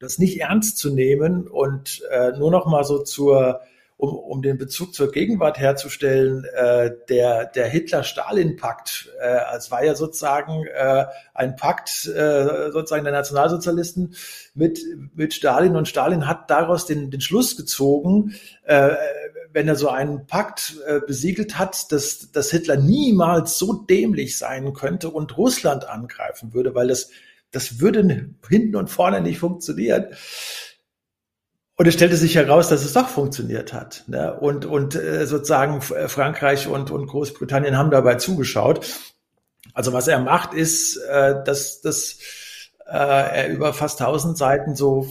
das 0.00 0.18
nicht 0.18 0.40
ernst 0.40 0.76
zu 0.76 0.92
nehmen 0.92 1.46
und 1.46 2.02
äh, 2.10 2.32
nur 2.32 2.50
noch 2.50 2.66
mal 2.66 2.82
so 2.82 3.04
zur 3.04 3.60
um, 3.96 4.14
um 4.14 4.42
den 4.42 4.58
Bezug 4.58 4.94
zur 4.94 5.12
Gegenwart 5.12 5.58
herzustellen, 5.58 6.44
äh, 6.44 6.90
der, 7.08 7.46
der 7.46 7.68
Hitler-Stalin-Pakt, 7.68 9.10
äh, 9.20 9.56
es 9.56 9.70
war 9.70 9.84
ja 9.84 9.94
sozusagen 9.94 10.66
äh, 10.66 11.06
ein 11.32 11.56
Pakt 11.56 12.06
äh, 12.06 12.70
sozusagen 12.72 13.04
der 13.04 13.12
Nationalsozialisten 13.12 14.14
mit, 14.54 14.80
mit 15.14 15.34
Stalin 15.34 15.76
und 15.76 15.88
Stalin 15.88 16.26
hat 16.26 16.50
daraus 16.50 16.86
den, 16.86 17.10
den 17.10 17.20
Schluss 17.20 17.56
gezogen, 17.56 18.34
äh, 18.64 18.90
wenn 19.52 19.68
er 19.68 19.76
so 19.76 19.88
einen 19.88 20.26
Pakt 20.26 20.76
äh, 20.86 21.00
besiegelt 21.06 21.58
hat, 21.58 21.92
dass, 21.92 22.32
dass 22.32 22.50
Hitler 22.50 22.76
niemals 22.76 23.56
so 23.56 23.72
dämlich 23.72 24.36
sein 24.36 24.72
könnte 24.72 25.10
und 25.10 25.36
Russland 25.38 25.88
angreifen 25.88 26.52
würde, 26.52 26.74
weil 26.74 26.88
das, 26.88 27.10
das 27.52 27.78
würde 27.78 28.30
hinten 28.48 28.74
und 28.74 28.90
vorne 28.90 29.20
nicht 29.20 29.38
funktionieren. 29.38 30.06
Und 31.76 31.86
es 31.86 31.94
stellte 31.94 32.16
sich 32.16 32.36
heraus, 32.36 32.68
dass 32.68 32.84
es 32.84 32.92
doch 32.92 33.08
funktioniert 33.08 33.72
hat. 33.72 34.04
Ne? 34.06 34.32
Und, 34.32 34.64
und 34.64 34.94
äh, 34.94 35.26
sozusagen 35.26 35.80
äh, 35.94 36.08
Frankreich 36.08 36.68
und, 36.68 36.90
und 36.90 37.06
Großbritannien 37.06 37.76
haben 37.76 37.90
dabei 37.90 38.14
zugeschaut. 38.14 38.86
Also 39.72 39.92
was 39.92 40.06
er 40.06 40.20
macht, 40.20 40.54
ist, 40.54 40.96
äh, 40.96 41.42
dass, 41.44 41.80
dass 41.80 42.18
äh, 42.86 42.92
er 42.96 43.48
über 43.48 43.72
fast 43.72 43.98
tausend 43.98 44.38
Seiten 44.38 44.76
so 44.76 45.08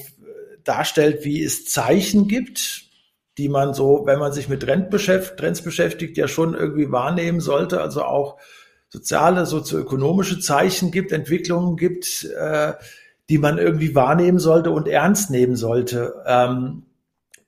darstellt, 0.63 1.25
wie 1.25 1.43
es 1.43 1.65
Zeichen 1.65 2.29
gibt, 2.29 2.83
die 3.37 3.49
man 3.49 3.73
so, 3.73 4.03
wenn 4.05 4.19
man 4.19 4.31
sich 4.31 4.47
mit 4.47 4.61
Trend 4.61 4.89
beschäftigt, 4.89 5.39
Trends 5.39 5.61
beschäftigt, 5.61 6.17
ja 6.17 6.27
schon 6.27 6.53
irgendwie 6.53 6.91
wahrnehmen 6.91 7.41
sollte. 7.41 7.81
Also 7.81 8.03
auch 8.03 8.37
soziale, 8.89 9.45
sozioökonomische 9.45 10.39
Zeichen 10.39 10.91
gibt, 10.91 11.11
Entwicklungen 11.11 11.75
gibt, 11.75 12.25
äh, 12.25 12.73
die 13.29 13.37
man 13.37 13.57
irgendwie 13.57 13.95
wahrnehmen 13.95 14.39
sollte 14.39 14.71
und 14.71 14.87
ernst 14.87 15.29
nehmen 15.29 15.55
sollte. 15.55 16.23
Ähm, 16.25 16.83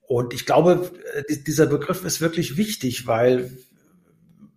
und 0.08 0.34
ich 0.34 0.46
glaube, 0.46 0.92
äh, 1.14 1.38
dieser 1.46 1.66
Begriff 1.66 2.06
ist 2.06 2.22
wirklich 2.22 2.58
wichtig, 2.58 3.08
weil 3.08 3.52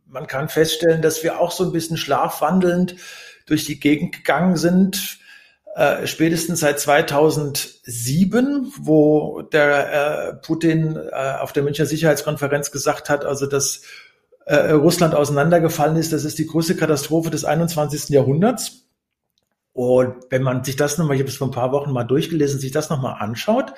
man 0.07 0.27
kann 0.27 0.49
feststellen, 0.49 1.03
dass 1.03 1.23
wir 1.23 1.41
auch 1.41 1.51
so 1.51 1.65
ein 1.65 1.73
bisschen 1.73 1.97
schlafwandelnd 1.97 2.97
durch 3.47 3.65
die 3.65 3.81
Gegend 3.81 4.15
gegangen 4.15 4.57
sind, 4.57 5.19
äh, 5.75 6.07
spätestens 6.07 6.61
seit 6.61 6.81
2007, 6.81 8.73
wo 8.79 9.43
der 9.43 9.93
äh, 9.93 10.35
Putin 10.35 10.97
äh, 10.97 11.35
auf 11.39 11.53
der 11.53 11.63
Münchner 11.63 11.87
Sicherheitskonferenz 11.87 12.71
gesagt 12.71 13.09
hat, 13.09 13.25
also 13.25 13.47
dass 13.47 13.83
äh, 14.47 14.71
Russland 14.71 15.15
auseinandergefallen 15.15 15.97
ist, 15.97 16.13
das 16.13 16.25
ist 16.25 16.39
die 16.39 16.47
größte 16.47 16.75
Katastrophe 16.75 17.31
des 17.31 17.45
21. 17.45 18.09
Jahrhunderts. 18.09 18.88
Und 19.73 20.15
wenn 20.31 20.43
man 20.43 20.65
sich 20.65 20.77
das 20.77 20.99
nochmal, 20.99 21.17
ich 21.17 21.23
habe 21.23 21.31
es 21.31 21.37
vor 21.37 21.49
ein 21.49 21.53
paar 21.53 21.73
Wochen 21.73 21.93
mal 21.93 22.05
durchgelesen, 22.05 22.59
sich 22.59 22.73
das 22.73 22.91
nochmal 22.91 23.17
anschaut, 23.21 23.75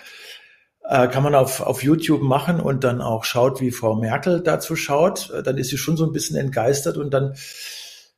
äh, 0.89 1.09
kann 1.09 1.23
man 1.23 1.35
auf, 1.35 1.61
auf 1.61 1.83
YouTube 1.83 2.23
machen 2.23 2.61
und 2.61 2.85
dann 2.85 3.01
auch 3.01 3.25
schaut, 3.25 3.61
wie 3.61 3.71
Frau 3.71 3.97
Merkel 3.97 4.43
dazu 4.43 4.77
schaut, 4.77 5.31
äh, 5.31 5.43
dann 5.43 5.59
ist 5.59 5.69
sie 5.69 5.79
schon 5.79 5.97
so 5.97 6.07
ein 6.07 6.13
bisschen 6.13 6.37
entgeistert 6.37 6.97
und 6.97 7.13
dann 7.13 7.35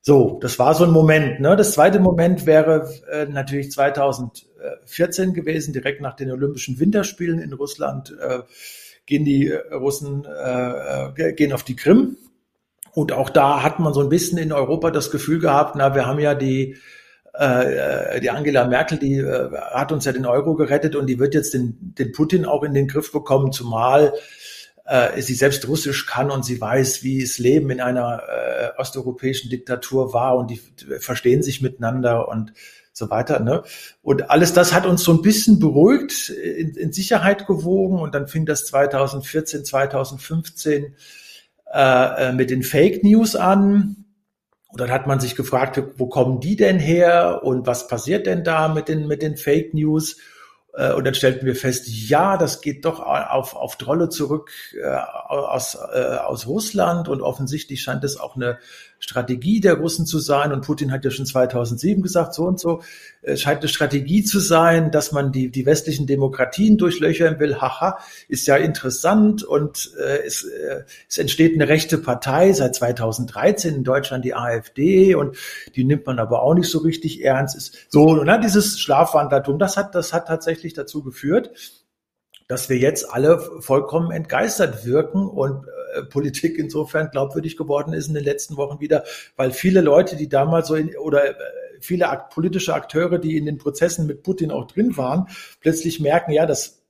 so, 0.00 0.38
das 0.40 0.58
war 0.58 0.74
so 0.74 0.84
ein 0.84 0.90
Moment. 0.90 1.40
Ne? 1.40 1.54
Das 1.54 1.72
zweite 1.72 2.00
Moment 2.00 2.46
wäre 2.46 2.88
äh, 3.10 3.26
natürlich 3.26 3.70
2014 3.70 5.32
gewesen, 5.32 5.72
direkt 5.72 6.00
nach 6.00 6.16
den 6.16 6.30
Olympischen 6.32 6.80
Winterspielen 6.80 7.38
in 7.38 7.52
Russland 7.52 8.16
äh, 8.20 8.40
gehen 9.06 9.24
die 9.24 9.50
Russen 9.50 10.24
äh, 10.24 11.10
äh, 11.16 11.32
gehen 11.34 11.52
auf 11.52 11.64
die 11.64 11.76
Krim 11.76 12.16
und 12.94 13.12
auch 13.12 13.30
da 13.30 13.62
hat 13.62 13.80
man 13.80 13.94
so 13.94 14.00
ein 14.00 14.08
bisschen 14.08 14.38
in 14.38 14.52
Europa 14.52 14.90
das 14.90 15.10
Gefühl 15.10 15.40
gehabt, 15.40 15.76
na, 15.76 15.94
wir 15.94 16.06
haben 16.06 16.20
ja 16.20 16.34
die 16.34 16.76
äh, 17.42 18.20
die 18.20 18.30
Angela 18.30 18.66
Merkel, 18.66 18.98
die 18.98 19.16
äh, 19.16 19.50
hat 19.72 19.92
uns 19.92 20.04
ja 20.04 20.12
den 20.12 20.26
Euro 20.26 20.54
gerettet 20.54 20.94
und 20.94 21.06
die 21.06 21.18
wird 21.18 21.34
jetzt 21.34 21.54
den, 21.54 21.94
den 21.98 22.12
Putin 22.12 22.44
auch 22.44 22.62
in 22.62 22.74
den 22.74 22.88
Griff 22.88 23.12
bekommen, 23.12 23.52
zumal 23.52 24.14
äh, 24.84 25.20
sie 25.20 25.34
selbst 25.34 25.66
Russisch 25.68 26.06
kann 26.06 26.30
und 26.30 26.44
sie 26.44 26.60
weiß, 26.60 27.02
wie 27.02 27.22
es 27.22 27.38
Leben 27.38 27.70
in 27.70 27.80
einer 27.80 28.22
äh, 28.28 28.80
osteuropäischen 28.80 29.50
Diktatur 29.50 30.12
war 30.12 30.36
und 30.36 30.50
die 30.50 30.60
verstehen 31.00 31.42
sich 31.42 31.62
miteinander 31.62 32.28
und 32.28 32.52
so 32.92 33.10
weiter. 33.10 33.40
Ne? 33.40 33.62
Und 34.02 34.30
alles 34.30 34.52
das 34.52 34.72
hat 34.72 34.86
uns 34.86 35.02
so 35.02 35.12
ein 35.12 35.22
bisschen 35.22 35.58
beruhigt, 35.58 36.28
in, 36.28 36.74
in 36.74 36.92
Sicherheit 36.92 37.46
gewogen 37.46 37.98
und 37.98 38.14
dann 38.14 38.28
fing 38.28 38.46
das 38.46 38.66
2014, 38.66 39.64
2015 39.64 40.94
äh, 41.72 42.28
äh, 42.28 42.32
mit 42.32 42.50
den 42.50 42.62
Fake 42.62 43.02
News 43.02 43.34
an 43.34 44.01
und 44.72 44.80
dann 44.80 44.90
hat 44.90 45.06
man 45.06 45.20
sich 45.20 45.36
gefragt, 45.36 45.82
wo 45.96 46.06
kommen 46.06 46.40
die 46.40 46.56
denn 46.56 46.78
her 46.78 47.42
und 47.44 47.66
was 47.66 47.88
passiert 47.88 48.26
denn 48.26 48.42
da 48.42 48.68
mit 48.68 48.88
den, 48.88 49.06
mit 49.06 49.20
den 49.20 49.36
Fake 49.36 49.74
News? 49.74 50.16
Äh, 50.72 50.94
und 50.94 51.04
dann 51.04 51.14
stellten 51.14 51.44
wir 51.46 51.54
fest, 51.54 51.84
ja, 51.86 52.38
das 52.38 52.62
geht 52.62 52.86
doch 52.86 53.00
auf, 53.00 53.54
auf 53.54 53.76
Trolle 53.76 54.08
zurück 54.08 54.50
äh, 54.82 54.86
aus, 54.88 55.74
äh, 55.74 56.16
aus 56.16 56.46
Russland 56.46 57.08
und 57.08 57.20
offensichtlich 57.20 57.82
scheint 57.82 58.02
es 58.02 58.18
auch 58.18 58.34
eine 58.34 58.58
Strategie 59.02 59.60
der 59.60 59.74
Russen 59.74 60.06
zu 60.06 60.20
sein. 60.20 60.52
Und 60.52 60.64
Putin 60.64 60.92
hat 60.92 61.04
ja 61.04 61.10
schon 61.10 61.26
2007 61.26 62.02
gesagt, 62.02 62.34
so 62.34 62.44
und 62.44 62.60
so, 62.60 62.82
es 63.20 63.42
scheint 63.42 63.58
eine 63.58 63.68
Strategie 63.68 64.22
zu 64.22 64.38
sein, 64.38 64.92
dass 64.92 65.10
man 65.10 65.32
die, 65.32 65.50
die 65.50 65.66
westlichen 65.66 66.06
Demokratien 66.06 66.78
durchlöchern 66.78 67.40
will. 67.40 67.60
Haha, 67.60 67.98
ist 68.28 68.46
ja 68.46 68.56
interessant 68.56 69.42
und 69.42 69.90
äh, 69.98 70.24
es, 70.24 70.44
äh, 70.44 70.84
es 71.08 71.18
entsteht 71.18 71.54
eine 71.54 71.68
rechte 71.68 71.98
Partei 71.98 72.52
seit 72.52 72.76
2013 72.76 73.74
in 73.74 73.84
Deutschland, 73.84 74.24
die 74.24 74.34
AfD, 74.34 75.16
und 75.16 75.36
die 75.74 75.82
nimmt 75.82 76.06
man 76.06 76.20
aber 76.20 76.42
auch 76.42 76.54
nicht 76.54 76.70
so 76.70 76.78
richtig 76.78 77.24
ernst. 77.24 77.56
Ist 77.56 77.76
so, 77.88 78.22
ne, 78.22 78.40
dieses 78.42 78.78
Schlafwandlertum, 78.78 79.58
das 79.58 79.76
hat, 79.76 79.96
das 79.96 80.12
hat 80.12 80.28
tatsächlich 80.28 80.74
dazu 80.74 81.02
geführt, 81.02 81.50
dass 82.46 82.68
wir 82.68 82.76
jetzt 82.78 83.10
alle 83.10 83.40
vollkommen 83.60 84.12
entgeistert 84.12 84.86
wirken 84.86 85.26
und 85.26 85.66
äh, 85.66 85.81
Politik 86.08 86.58
insofern 86.58 87.10
glaubwürdig 87.10 87.56
geworden 87.56 87.92
ist 87.92 88.08
in 88.08 88.14
den 88.14 88.24
letzten 88.24 88.56
Wochen 88.56 88.80
wieder, 88.80 89.04
weil 89.36 89.52
viele 89.52 89.80
Leute, 89.80 90.16
die 90.16 90.28
damals 90.28 90.68
so 90.68 90.74
in, 90.74 90.96
oder 90.96 91.30
äh, 91.30 91.34
viele 91.80 92.08
akt 92.08 92.32
politische 92.34 92.74
Akteure, 92.74 93.18
die 93.18 93.36
in 93.36 93.46
den 93.46 93.58
Prozessen 93.58 94.06
mit 94.06 94.22
Putin 94.22 94.50
auch 94.50 94.66
drin 94.66 94.96
waren, 94.96 95.28
plötzlich 95.60 96.00
merken, 96.00 96.32
ja, 96.32 96.46
das 96.46 96.82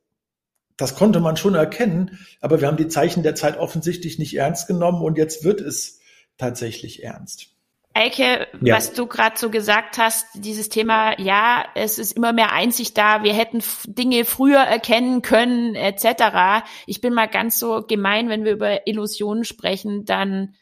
das 0.79 0.97
konnte 0.97 1.21
man 1.21 1.37
schon 1.37 1.55
erkennen, 1.55 2.19
aber 2.41 2.61
wir 2.61 2.67
haben 2.67 2.77
die 2.77 2.89
Zeichen 2.89 3.23
der 3.23 3.35
Zeit 3.35 3.59
offensichtlich 3.59 4.19
nicht 4.19 4.37
ernst 4.37 4.67
genommen 4.67 5.03
und 5.03 5.19
jetzt 5.19 5.45
wird 5.45 5.61
es 5.61 6.01
tatsächlich 6.39 7.05
ernst. 7.05 7.53
Eike, 7.95 8.49
ja. 8.63 8.77
was 8.77 8.95
du 8.95 9.07
gerade 9.07 9.39
so 9.39 9.51
gesagt 9.51 9.99
hast, 9.99 10.27
dieses 10.35 10.69
Thema, 10.69 11.21
ja, 11.21 11.65
es 11.75 11.99
ist 11.99 12.13
immer 12.13 12.33
mehr 12.33 12.53
Einsicht 12.53 12.97
da, 12.97 13.23
wir 13.23 13.35
hätten 13.35 13.63
Dinge 13.87 14.25
früher 14.25 14.61
erkennen 14.61 15.21
können, 15.21 15.75
etc. 15.75 16.65
Ich 16.87 17.01
bin 17.01 17.13
mal 17.13 17.29
ganz 17.29 17.59
so 17.59 17.83
gemein, 17.83 18.29
wenn 18.29 18.45
wir 18.45 18.53
über 18.53 18.87
Illusionen 18.87 19.45
sprechen, 19.45 20.05
dann 20.05 20.55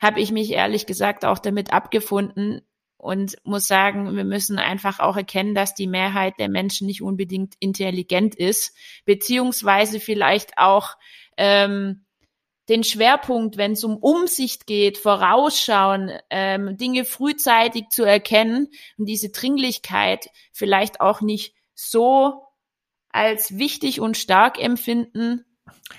habe 0.00 0.20
ich 0.20 0.32
mich 0.32 0.50
ehrlich 0.50 0.86
gesagt 0.86 1.24
auch 1.24 1.38
damit 1.38 1.72
abgefunden 1.74 2.62
und 2.96 3.36
muss 3.44 3.66
sagen, 3.66 4.16
wir 4.16 4.24
müssen 4.24 4.58
einfach 4.58 5.00
auch 5.00 5.16
erkennen, 5.16 5.54
dass 5.54 5.74
die 5.74 5.86
Mehrheit 5.86 6.34
der 6.38 6.48
Menschen 6.48 6.86
nicht 6.86 7.02
unbedingt 7.02 7.54
intelligent 7.60 8.34
ist, 8.34 8.76
beziehungsweise 9.04 10.00
vielleicht 10.00 10.56
auch 10.58 10.96
ähm, 11.36 12.04
den 12.70 12.84
Schwerpunkt, 12.84 13.56
wenn 13.56 13.72
es 13.72 13.82
um 13.84 13.96
Umsicht 13.96 14.66
geht, 14.66 14.96
Vorausschauen, 14.96 16.12
ähm, 16.30 16.76
Dinge 16.76 17.04
frühzeitig 17.04 17.88
zu 17.90 18.04
erkennen 18.04 18.68
und 18.96 19.06
diese 19.06 19.30
Dringlichkeit 19.30 20.30
vielleicht 20.52 21.00
auch 21.00 21.20
nicht 21.20 21.54
so 21.74 22.44
als 23.10 23.58
wichtig 23.58 24.00
und 24.00 24.16
stark 24.16 24.62
empfinden, 24.62 25.44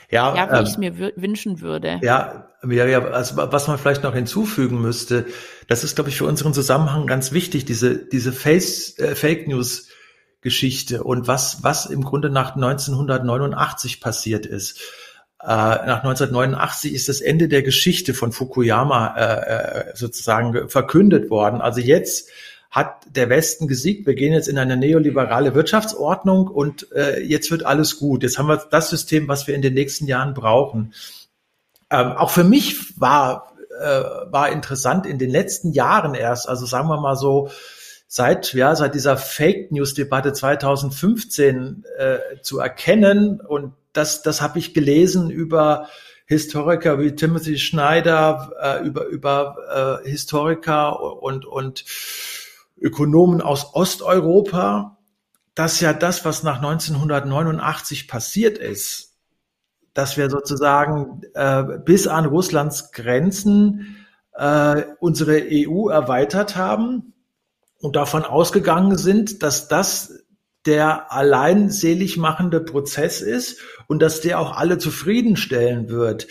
ja, 0.09 0.33
ja 0.33 0.51
wie 0.51 0.57
ähm, 0.57 0.63
ich 0.63 0.69
es 0.69 0.77
mir 0.77 0.97
wünschen 1.17 1.59
würde. 1.59 1.99
Ja, 2.01 2.47
ja, 2.63 2.85
ja, 2.85 3.03
also 3.03 3.35
was 3.35 3.67
man 3.67 3.77
vielleicht 3.77 4.03
noch 4.03 4.13
hinzufügen 4.13 4.81
müsste, 4.81 5.25
das 5.67 5.83
ist, 5.83 5.95
glaube 5.95 6.09
ich, 6.09 6.17
für 6.17 6.25
unseren 6.25 6.53
Zusammenhang 6.53 7.05
ganz 7.05 7.33
wichtig, 7.33 7.65
diese, 7.65 7.97
diese 7.97 8.31
Face, 8.31 8.97
äh, 8.97 9.15
Fake 9.15 9.47
News 9.47 9.89
Geschichte 10.41 11.03
und 11.03 11.27
was, 11.27 11.63
was 11.63 11.85
im 11.85 12.03
Grunde 12.03 12.31
nach 12.31 12.55
1989 12.55 14.01
passiert 14.01 14.47
ist. 14.47 14.79
Äh, 15.43 15.47
nach 15.47 16.03
1989 16.03 16.93
ist 16.93 17.09
das 17.09 17.21
Ende 17.21 17.47
der 17.47 17.63
Geschichte 17.63 18.13
von 18.13 18.31
Fukuyama 18.31 19.15
äh, 19.17 19.89
äh, 19.89 19.95
sozusagen 19.95 20.69
verkündet 20.69 21.29
worden. 21.29 21.61
Also 21.61 21.79
jetzt 21.79 22.29
hat 22.69 23.01
der 23.09 23.29
Westen 23.29 23.67
gesiegt. 23.67 24.07
Wir 24.07 24.15
gehen 24.15 24.33
jetzt 24.33 24.47
in 24.47 24.57
eine 24.57 24.77
neoliberale 24.77 25.55
Wirtschaftsordnung 25.55 26.47
und 26.47 26.91
äh, 26.93 27.19
jetzt 27.19 27.51
wird 27.51 27.65
alles 27.65 27.97
gut. 27.97 28.23
Jetzt 28.23 28.37
haben 28.37 28.47
wir 28.47 28.57
das 28.57 28.89
System, 28.89 29.27
was 29.27 29.47
wir 29.47 29.55
in 29.55 29.61
den 29.61 29.73
nächsten 29.73 30.05
Jahren 30.05 30.33
brauchen. 30.33 30.93
Ähm, 31.89 32.13
auch 32.13 32.29
für 32.29 32.45
mich 32.45 32.99
war, 32.99 33.51
äh, 33.81 34.03
war 34.31 34.49
interessant 34.51 35.05
in 35.05 35.17
den 35.17 35.29
letzten 35.29 35.73
Jahren 35.73 36.13
erst, 36.13 36.47
also 36.47 36.65
sagen 36.65 36.87
wir 36.87 37.01
mal 37.01 37.17
so, 37.17 37.49
seit, 38.07 38.53
ja, 38.53 38.75
seit 38.75 38.93
dieser 38.93 39.17
Fake 39.17 39.71
News 39.71 39.93
Debatte 39.93 40.31
2015 40.31 41.83
äh, 41.97 42.17
zu 42.41 42.59
erkennen. 42.59 43.41
Und 43.41 43.73
das, 43.93 44.21
das 44.21 44.41
habe 44.41 44.59
ich 44.59 44.73
gelesen 44.73 45.29
über 45.29 45.87
Historiker 46.25 46.99
wie 46.99 47.13
Timothy 47.13 47.57
Schneider, 47.57 48.51
äh, 48.61 48.85
über, 48.85 49.05
über 49.07 50.01
äh, 50.03 50.09
Historiker 50.09 51.21
und, 51.21 51.45
und 51.45 51.83
Ökonomen 52.79 53.41
aus 53.41 53.75
Osteuropa, 53.75 54.97
dass 55.55 55.81
ja 55.81 55.93
das, 55.93 56.23
was 56.23 56.43
nach 56.43 56.57
1989 56.57 58.07
passiert 58.07 58.57
ist, 58.57 59.17
dass 59.93 60.15
wir 60.15 60.29
sozusagen 60.29 61.21
äh, 61.33 61.63
bis 61.83 62.07
an 62.07 62.25
Russlands 62.25 62.91
Grenzen 62.91 64.05
äh, 64.33 64.83
unsere 64.99 65.43
EU 65.51 65.89
erweitert 65.89 66.55
haben 66.55 67.13
und 67.79 67.95
davon 67.95 68.23
ausgegangen 68.23 68.97
sind, 68.97 69.43
dass 69.43 69.67
das 69.67 70.23
der 70.65 71.11
allein 71.11 71.69
selig 71.69 72.17
machende 72.17 72.59
Prozess 72.59 73.21
ist 73.21 73.59
und 73.87 74.01
dass 74.01 74.21
der 74.21 74.39
auch 74.39 74.55
alle 74.55 74.77
zufriedenstellen 74.77 75.89
wird. 75.89 76.27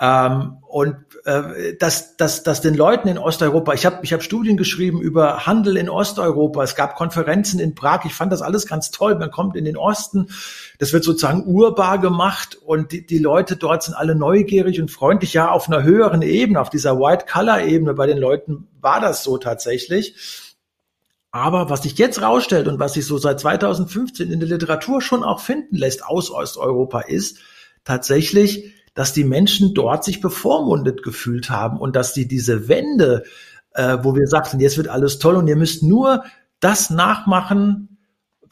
Ähm, 0.00 0.56
und 0.68 0.96
äh, 1.24 1.76
dass, 1.78 2.16
dass, 2.16 2.42
dass 2.42 2.60
den 2.60 2.74
Leuten 2.74 3.06
in 3.06 3.16
Osteuropa, 3.16 3.74
ich 3.74 3.86
habe 3.86 4.00
ich 4.02 4.12
hab 4.12 4.24
Studien 4.24 4.56
geschrieben 4.56 5.00
über 5.00 5.46
Handel 5.46 5.76
in 5.76 5.88
Osteuropa, 5.88 6.64
es 6.64 6.74
gab 6.74 6.96
Konferenzen 6.96 7.60
in 7.60 7.76
Prag, 7.76 8.04
ich 8.04 8.12
fand 8.12 8.32
das 8.32 8.42
alles 8.42 8.66
ganz 8.66 8.90
toll, 8.90 9.14
man 9.14 9.30
kommt 9.30 9.54
in 9.54 9.64
den 9.64 9.76
Osten, 9.76 10.30
das 10.80 10.92
wird 10.92 11.04
sozusagen 11.04 11.46
urbar 11.46 12.00
gemacht 12.00 12.56
und 12.56 12.90
die, 12.90 13.06
die 13.06 13.18
Leute 13.18 13.54
dort 13.54 13.84
sind 13.84 13.94
alle 13.94 14.16
neugierig 14.16 14.80
und 14.80 14.90
freundlich, 14.90 15.32
ja, 15.32 15.50
auf 15.50 15.68
einer 15.68 15.84
höheren 15.84 16.22
Ebene, 16.22 16.60
auf 16.60 16.70
dieser 16.70 16.98
White-Color-Ebene 16.98 17.94
bei 17.94 18.08
den 18.08 18.18
Leuten 18.18 18.66
war 18.80 19.00
das 19.00 19.22
so 19.22 19.38
tatsächlich. 19.38 20.16
Aber 21.34 21.68
was 21.68 21.82
sich 21.82 21.98
jetzt 21.98 22.22
rausstellt 22.22 22.68
und 22.68 22.78
was 22.78 22.92
sich 22.92 23.06
so 23.06 23.18
seit 23.18 23.40
2015 23.40 24.30
in 24.30 24.38
der 24.38 24.48
Literatur 24.48 25.02
schon 25.02 25.24
auch 25.24 25.40
finden 25.40 25.74
lässt 25.74 26.06
aus 26.06 26.30
Osteuropa 26.30 27.00
ist 27.00 27.38
tatsächlich, 27.82 28.72
dass 28.94 29.12
die 29.12 29.24
Menschen 29.24 29.74
dort 29.74 30.04
sich 30.04 30.20
bevormundet 30.20 31.02
gefühlt 31.02 31.50
haben 31.50 31.80
und 31.80 31.96
dass 31.96 32.12
die 32.12 32.28
diese 32.28 32.68
Wende, 32.68 33.24
äh, 33.72 33.98
wo 34.02 34.14
wir 34.14 34.28
sagten, 34.28 34.60
jetzt 34.60 34.76
wird 34.76 34.86
alles 34.86 35.18
toll 35.18 35.34
und 35.34 35.48
ihr 35.48 35.56
müsst 35.56 35.82
nur 35.82 36.22
das 36.60 36.90
nachmachen, 36.90 37.93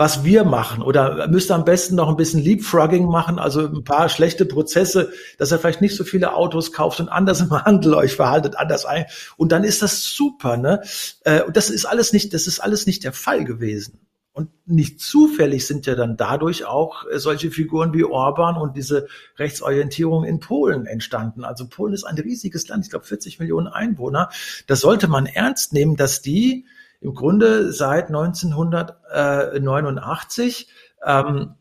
was 0.03 0.25
wir 0.25 0.43
machen 0.43 0.83
oder 0.83 1.29
müsst 1.29 1.53
am 1.53 1.65
besten 1.65 1.95
noch 1.95 2.09
ein 2.09 2.17
bisschen 2.17 2.43
Leapfrogging 2.43 3.07
machen, 3.07 3.39
also 3.39 3.69
ein 3.69 3.85
paar 3.85 4.09
schlechte 4.09 4.45
Prozesse, 4.45 5.13
dass 5.39 5.53
ihr 5.53 5.61
vielleicht 5.61 5.81
nicht 5.81 5.95
so 5.95 6.03
viele 6.03 6.35
Autos 6.35 6.73
kauft 6.73 6.99
und 6.99 7.09
anders 7.09 7.41
im 7.41 7.53
Handel 7.53 7.95
euch 7.95 8.17
verhaltet, 8.17 8.57
anders 8.57 8.85
ein 8.85 9.05
und 9.37 9.53
dann 9.53 9.63
ist 9.63 9.81
das 9.81 10.03
super, 10.03 10.57
ne? 10.57 10.83
Äh, 11.23 11.43
und 11.43 11.57
das 11.57 11.71
ist 11.71 11.85
alles 11.85 12.13
nicht, 12.13 12.35
das 12.35 12.49
ist 12.49 12.59
alles 12.59 12.85
nicht 12.85 13.05
der 13.05 13.13
Fall 13.13 13.45
gewesen. 13.45 14.01
Und 14.33 14.51
nicht 14.67 14.99
zufällig 14.99 15.69
sind 15.69 15.87
ja 15.87 15.95
dann 15.95 16.17
dadurch 16.17 16.65
auch 16.65 17.05
äh, 17.09 17.21
solche 17.21 17.53
Figuren 17.53 17.95
wie 17.95 18.03
Orban 18.03 18.57
und 18.57 18.77
diese 18.77 19.07
Rechtsorientierung 19.37 20.25
in 20.25 20.41
Polen 20.41 20.87
entstanden. 20.87 21.45
Also 21.45 21.69
Polen 21.69 21.95
ist 21.95 22.03
ein 22.03 22.19
riesiges 22.19 22.67
Land, 22.67 22.87
ich 22.87 22.91
glaube 22.91 23.05
40 23.05 23.39
Millionen 23.39 23.69
Einwohner. 23.69 24.31
Das 24.67 24.81
sollte 24.81 25.07
man 25.07 25.27
ernst 25.27 25.73
nehmen, 25.73 25.95
dass 25.95 26.23
die 26.23 26.67
im 27.03 27.15
Grunde 27.15 27.73
seit 27.73 28.07
1989 28.07 30.69
ähm, 31.05 31.57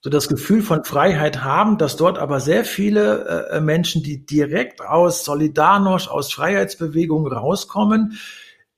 so 0.00 0.10
das 0.10 0.28
Gefühl 0.28 0.62
von 0.62 0.84
Freiheit 0.84 1.42
haben, 1.42 1.78
dass 1.78 1.96
dort 1.96 2.18
aber 2.18 2.38
sehr 2.38 2.64
viele 2.64 3.48
äh, 3.50 3.60
Menschen, 3.60 4.04
die 4.04 4.24
direkt 4.24 4.80
aus 4.80 5.26
Solidarność, 5.26 6.06
aus 6.08 6.32
Freiheitsbewegungen 6.32 7.32
rauskommen, 7.32 8.16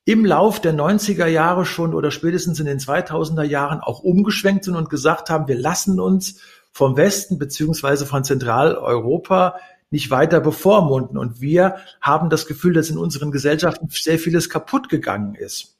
im 0.07 0.25
Lauf 0.25 0.59
der 0.61 0.73
90er 0.73 1.27
Jahre 1.27 1.67
schon 1.67 1.93
oder 1.93 2.11
spätestens 2.11 2.59
in 2.61 2.67
den 2.67 2.79
2000er 2.79 3.43
Jahren 3.43 3.81
auch 3.81 4.01
umgeschwenkt 4.01 4.65
sind 4.65 4.75
und 4.75 4.89
gesagt 4.89 5.29
haben, 5.29 5.49
wir 5.49 5.59
lassen 5.59 6.01
uns 6.01 6.41
vom 6.73 6.97
Westen 6.97 7.39
beziehungsweise 7.39 8.07
von 8.07 8.25
Zentraleuropa 8.25 9.57
nicht 9.91 10.11
weiter 10.11 10.41
bevormunden. 10.41 11.19
Und 11.19 11.43
wir 11.43 11.77
haben 12.01 12.31
das 12.31 12.47
Gefühl, 12.47 12.73
dass 12.73 12.89
in 12.89 12.97
unseren 12.97 13.31
Gesellschaften 13.31 13.89
sehr 13.91 14.19
vieles 14.19 14.49
kaputt 14.49 14.89
gegangen 14.89 15.35
ist. 15.35 15.78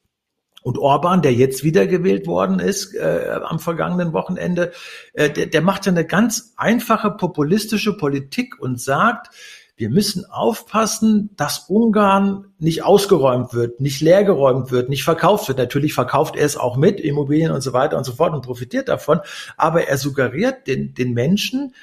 Und 0.69 0.77
Orban, 0.77 1.23
der 1.23 1.33
jetzt 1.33 1.65
wiedergewählt 1.65 2.27
worden 2.27 2.59
ist 2.59 2.95
äh, 2.95 3.41
am 3.43 3.59
vergangenen 3.59 4.13
Wochenende, 4.13 4.73
äh, 5.15 5.31
der, 5.31 5.47
der 5.47 5.63
macht 5.63 5.89
eine 5.89 6.05
ganz 6.05 6.53
einfache 6.59 7.11
populistische 7.11 7.97
Politik 7.97 8.61
und 8.61 8.79
sagt, 8.79 9.35
wir 9.77 9.89
müssen 9.89 10.27
aufpassen, 10.27 11.31
dass 11.39 11.71
Ungarn 11.71 12.53
nicht 12.59 12.85
ausgeräumt 12.85 13.55
wird, 13.55 13.81
nicht 13.81 14.03
leergeräumt 14.03 14.71
wird, 14.71 14.91
nicht 14.91 15.05
verkauft 15.05 15.49
wird. 15.49 15.57
Natürlich 15.57 15.95
verkauft 15.95 16.37
er 16.37 16.45
es 16.45 16.59
auch 16.59 16.77
mit, 16.77 17.01
Immobilien 17.01 17.51
und 17.51 17.63
so 17.63 17.73
weiter 17.73 17.97
und 17.97 18.05
so 18.05 18.13
fort 18.13 18.35
und 18.35 18.45
profitiert 18.45 18.91
davon. 18.91 19.21
Aber 19.57 19.89
er 19.89 19.97
suggeriert 19.97 20.67
den, 20.67 20.93
den 20.93 21.15
Menschen, 21.15 21.75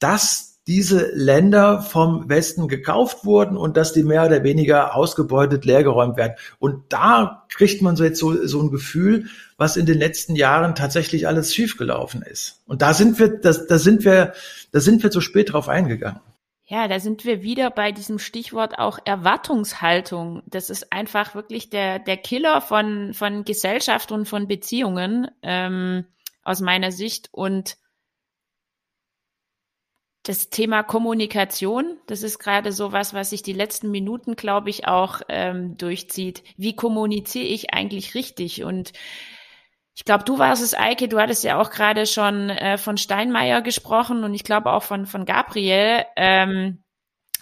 dass 0.00 0.53
diese 0.66 1.10
Länder 1.14 1.82
vom 1.82 2.28
Westen 2.28 2.68
gekauft 2.68 3.24
wurden 3.24 3.56
und 3.56 3.76
dass 3.76 3.92
die 3.92 4.02
mehr 4.02 4.24
oder 4.24 4.42
weniger 4.44 4.94
ausgebeutet, 4.94 5.64
leergeräumt 5.64 6.16
werden. 6.16 6.34
Und 6.58 6.92
da 6.92 7.46
kriegt 7.50 7.82
man 7.82 7.96
so 7.96 8.04
jetzt 8.04 8.18
so, 8.18 8.46
so 8.46 8.62
ein 8.62 8.70
Gefühl, 8.70 9.26
was 9.58 9.76
in 9.76 9.84
den 9.84 9.98
letzten 9.98 10.36
Jahren 10.36 10.74
tatsächlich 10.74 11.28
alles 11.28 11.54
schiefgelaufen 11.54 12.22
ist. 12.22 12.62
Und 12.66 12.80
da 12.80 12.94
sind 12.94 13.18
wir, 13.18 13.28
da, 13.28 13.52
da 13.52 13.78
sind 13.78 14.04
wir, 14.04 14.32
da 14.72 14.80
sind 14.80 15.02
wir 15.02 15.10
zu 15.10 15.20
spät 15.20 15.52
drauf 15.52 15.68
eingegangen. 15.68 16.20
Ja, 16.66 16.88
da 16.88 16.98
sind 16.98 17.26
wir 17.26 17.42
wieder 17.42 17.70
bei 17.70 17.92
diesem 17.92 18.18
Stichwort 18.18 18.78
auch 18.78 18.98
Erwartungshaltung. 19.04 20.42
Das 20.46 20.70
ist 20.70 20.94
einfach 20.94 21.34
wirklich 21.34 21.68
der, 21.68 21.98
der 21.98 22.16
Killer 22.16 22.62
von, 22.62 23.12
von 23.12 23.44
Gesellschaft 23.44 24.12
und 24.12 24.26
von 24.26 24.48
Beziehungen 24.48 25.28
ähm, 25.42 26.06
aus 26.42 26.62
meiner 26.62 26.90
Sicht. 26.90 27.28
Und 27.32 27.76
das 30.24 30.48
Thema 30.48 30.82
Kommunikation, 30.82 31.98
das 32.06 32.22
ist 32.22 32.38
gerade 32.38 32.72
so 32.72 32.92
was, 32.92 33.12
was 33.12 33.30
sich 33.30 33.42
die 33.42 33.52
letzten 33.52 33.90
Minuten, 33.90 34.36
glaube 34.36 34.70
ich, 34.70 34.88
auch 34.88 35.20
ähm, 35.28 35.76
durchzieht. 35.76 36.42
Wie 36.56 36.74
kommuniziere 36.74 37.44
ich 37.44 37.74
eigentlich 37.74 38.14
richtig? 38.14 38.64
Und 38.64 38.94
ich 39.94 40.04
glaube, 40.04 40.24
du 40.24 40.38
warst 40.38 40.62
es, 40.62 40.74
Eike, 40.74 41.08
du 41.08 41.20
hattest 41.20 41.44
ja 41.44 41.60
auch 41.60 41.70
gerade 41.70 42.06
schon 42.06 42.48
äh, 42.48 42.78
von 42.78 42.96
Steinmeier 42.96 43.60
gesprochen 43.60 44.24
und 44.24 44.32
ich 44.34 44.44
glaube 44.44 44.72
auch 44.72 44.82
von, 44.82 45.04
von 45.04 45.26
Gabriel. 45.26 46.04
Ähm, 46.16 46.82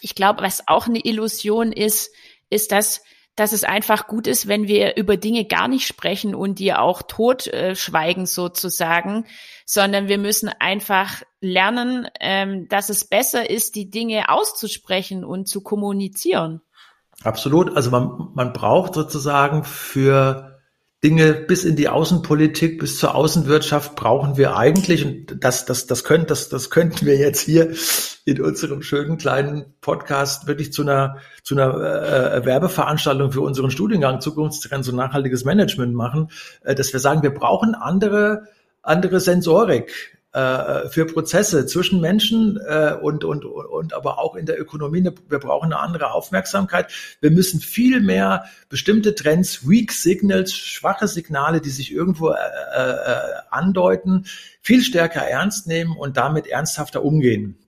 ich 0.01 0.17
glaube, 0.17 0.43
was 0.43 0.67
auch 0.67 0.89
eine 0.89 1.05
Illusion 1.05 1.71
ist, 1.71 2.13
ist, 2.51 2.73
dass, 2.73 3.05
dass 3.37 3.53
es 3.53 3.65
einfach 3.65 4.07
gut 4.07 4.27
ist, 4.27 4.47
wenn 4.47 4.69
wir 4.69 4.97
über 4.97 5.17
Dinge 5.17 5.47
gar 5.47 5.69
nicht 5.69 5.87
sprechen 5.87 6.35
und 6.35 6.59
die 6.59 6.75
auch 6.75 7.03
tot 7.03 7.47
äh, 7.47 7.75
sozusagen, 7.75 9.25
sondern 9.65 10.09
wir 10.09 10.19
müssen 10.19 10.51
einfach 10.61 11.23
lernen, 11.41 12.09
ähm, 12.21 12.69
dass 12.69 12.91
es 12.91 13.07
besser 13.07 13.49
ist, 13.49 13.75
die 13.75 13.91
Dinge 13.91 14.29
auszusprechen 14.29 15.25
und 15.25 15.49
zu 15.49 15.63
kommunizieren. 15.63 16.61
Absolut. 17.25 17.75
Also 17.75 17.91
man, 17.91 18.31
man 18.35 18.53
braucht 18.53 18.95
sozusagen 18.95 19.65
für 19.65 20.52
Dinge 21.05 21.35
bis 21.35 21.65
in 21.65 21.75
die 21.75 21.89
Außenpolitik, 21.89 22.79
bis 22.79 22.99
zur 22.99 23.17
Außenwirtschaft 23.17 23.97
brauchen 23.97 24.37
wir 24.37 24.57
eigentlich, 24.57 25.05
und 25.05 25.37
das, 25.43 25.65
das, 25.65 25.87
das, 25.89 26.05
können, 26.05 26.27
das, 26.27 26.49
das 26.49 26.71
könnten 26.71 27.05
wir 27.05 27.17
jetzt 27.17 27.41
hier 27.41 27.75
in 28.25 28.41
unserem 28.41 28.83
schönen 28.83 29.19
kleinen 29.19 29.75
Podcast 29.81 30.47
wirklich 30.47 30.73
zu 30.73 30.83
einer, 30.83 31.17
zu 31.43 31.57
einer 31.57 31.75
äh, 31.75 32.45
Werbeveranstaltung 32.45 33.33
für 33.33 33.41
unseren 33.41 33.73
Studiengang 33.73 34.21
Zukunftstrends 34.21 34.89
und 34.89 34.97
nachhaltiges 34.97 35.45
Management 35.45 35.93
machen, 35.93 36.31
äh, 36.63 36.77
dass 36.77 36.93
wir 36.93 37.01
sagen, 37.01 37.25
wir 37.25 37.35
brauchen 37.35 37.75
andere, 37.75 38.45
andere 38.83 39.19
Sensorik 39.19 40.19
äh, 40.33 40.89
für 40.89 41.05
Prozesse 41.05 41.67
zwischen 41.67 42.01
Menschen 42.01 42.59
äh, 42.67 42.97
und, 43.01 43.25
und, 43.25 43.45
und 43.45 43.93
aber 43.93 44.19
auch 44.19 44.35
in 44.35 44.47
der 44.47 44.61
Ökonomie. 44.61 45.05
Wir 45.29 45.39
brauchen 45.39 45.73
eine 45.73 45.79
andere 45.79 46.13
Aufmerksamkeit. 46.13 46.91
Wir 47.21 47.31
müssen 47.31 47.61
viel 47.61 48.01
mehr 48.01 48.47
bestimmte 48.69 49.15
Trends, 49.15 49.69
Weak 49.69 49.93
Signals, 49.93 50.55
schwache 50.55 51.07
Signale, 51.07 51.61
die 51.61 51.71
sich 51.71 51.93
irgendwo 51.93 52.31
äh, 52.31 52.35
äh, 52.35 53.17
andeuten, 53.51 54.25
viel 54.63 54.83
stärker 54.83 55.21
ernst 55.21 55.67
nehmen 55.67 55.97
und 55.97 56.17
damit 56.17 56.47
ernsthafter 56.47 57.05
umgehen. 57.05 57.59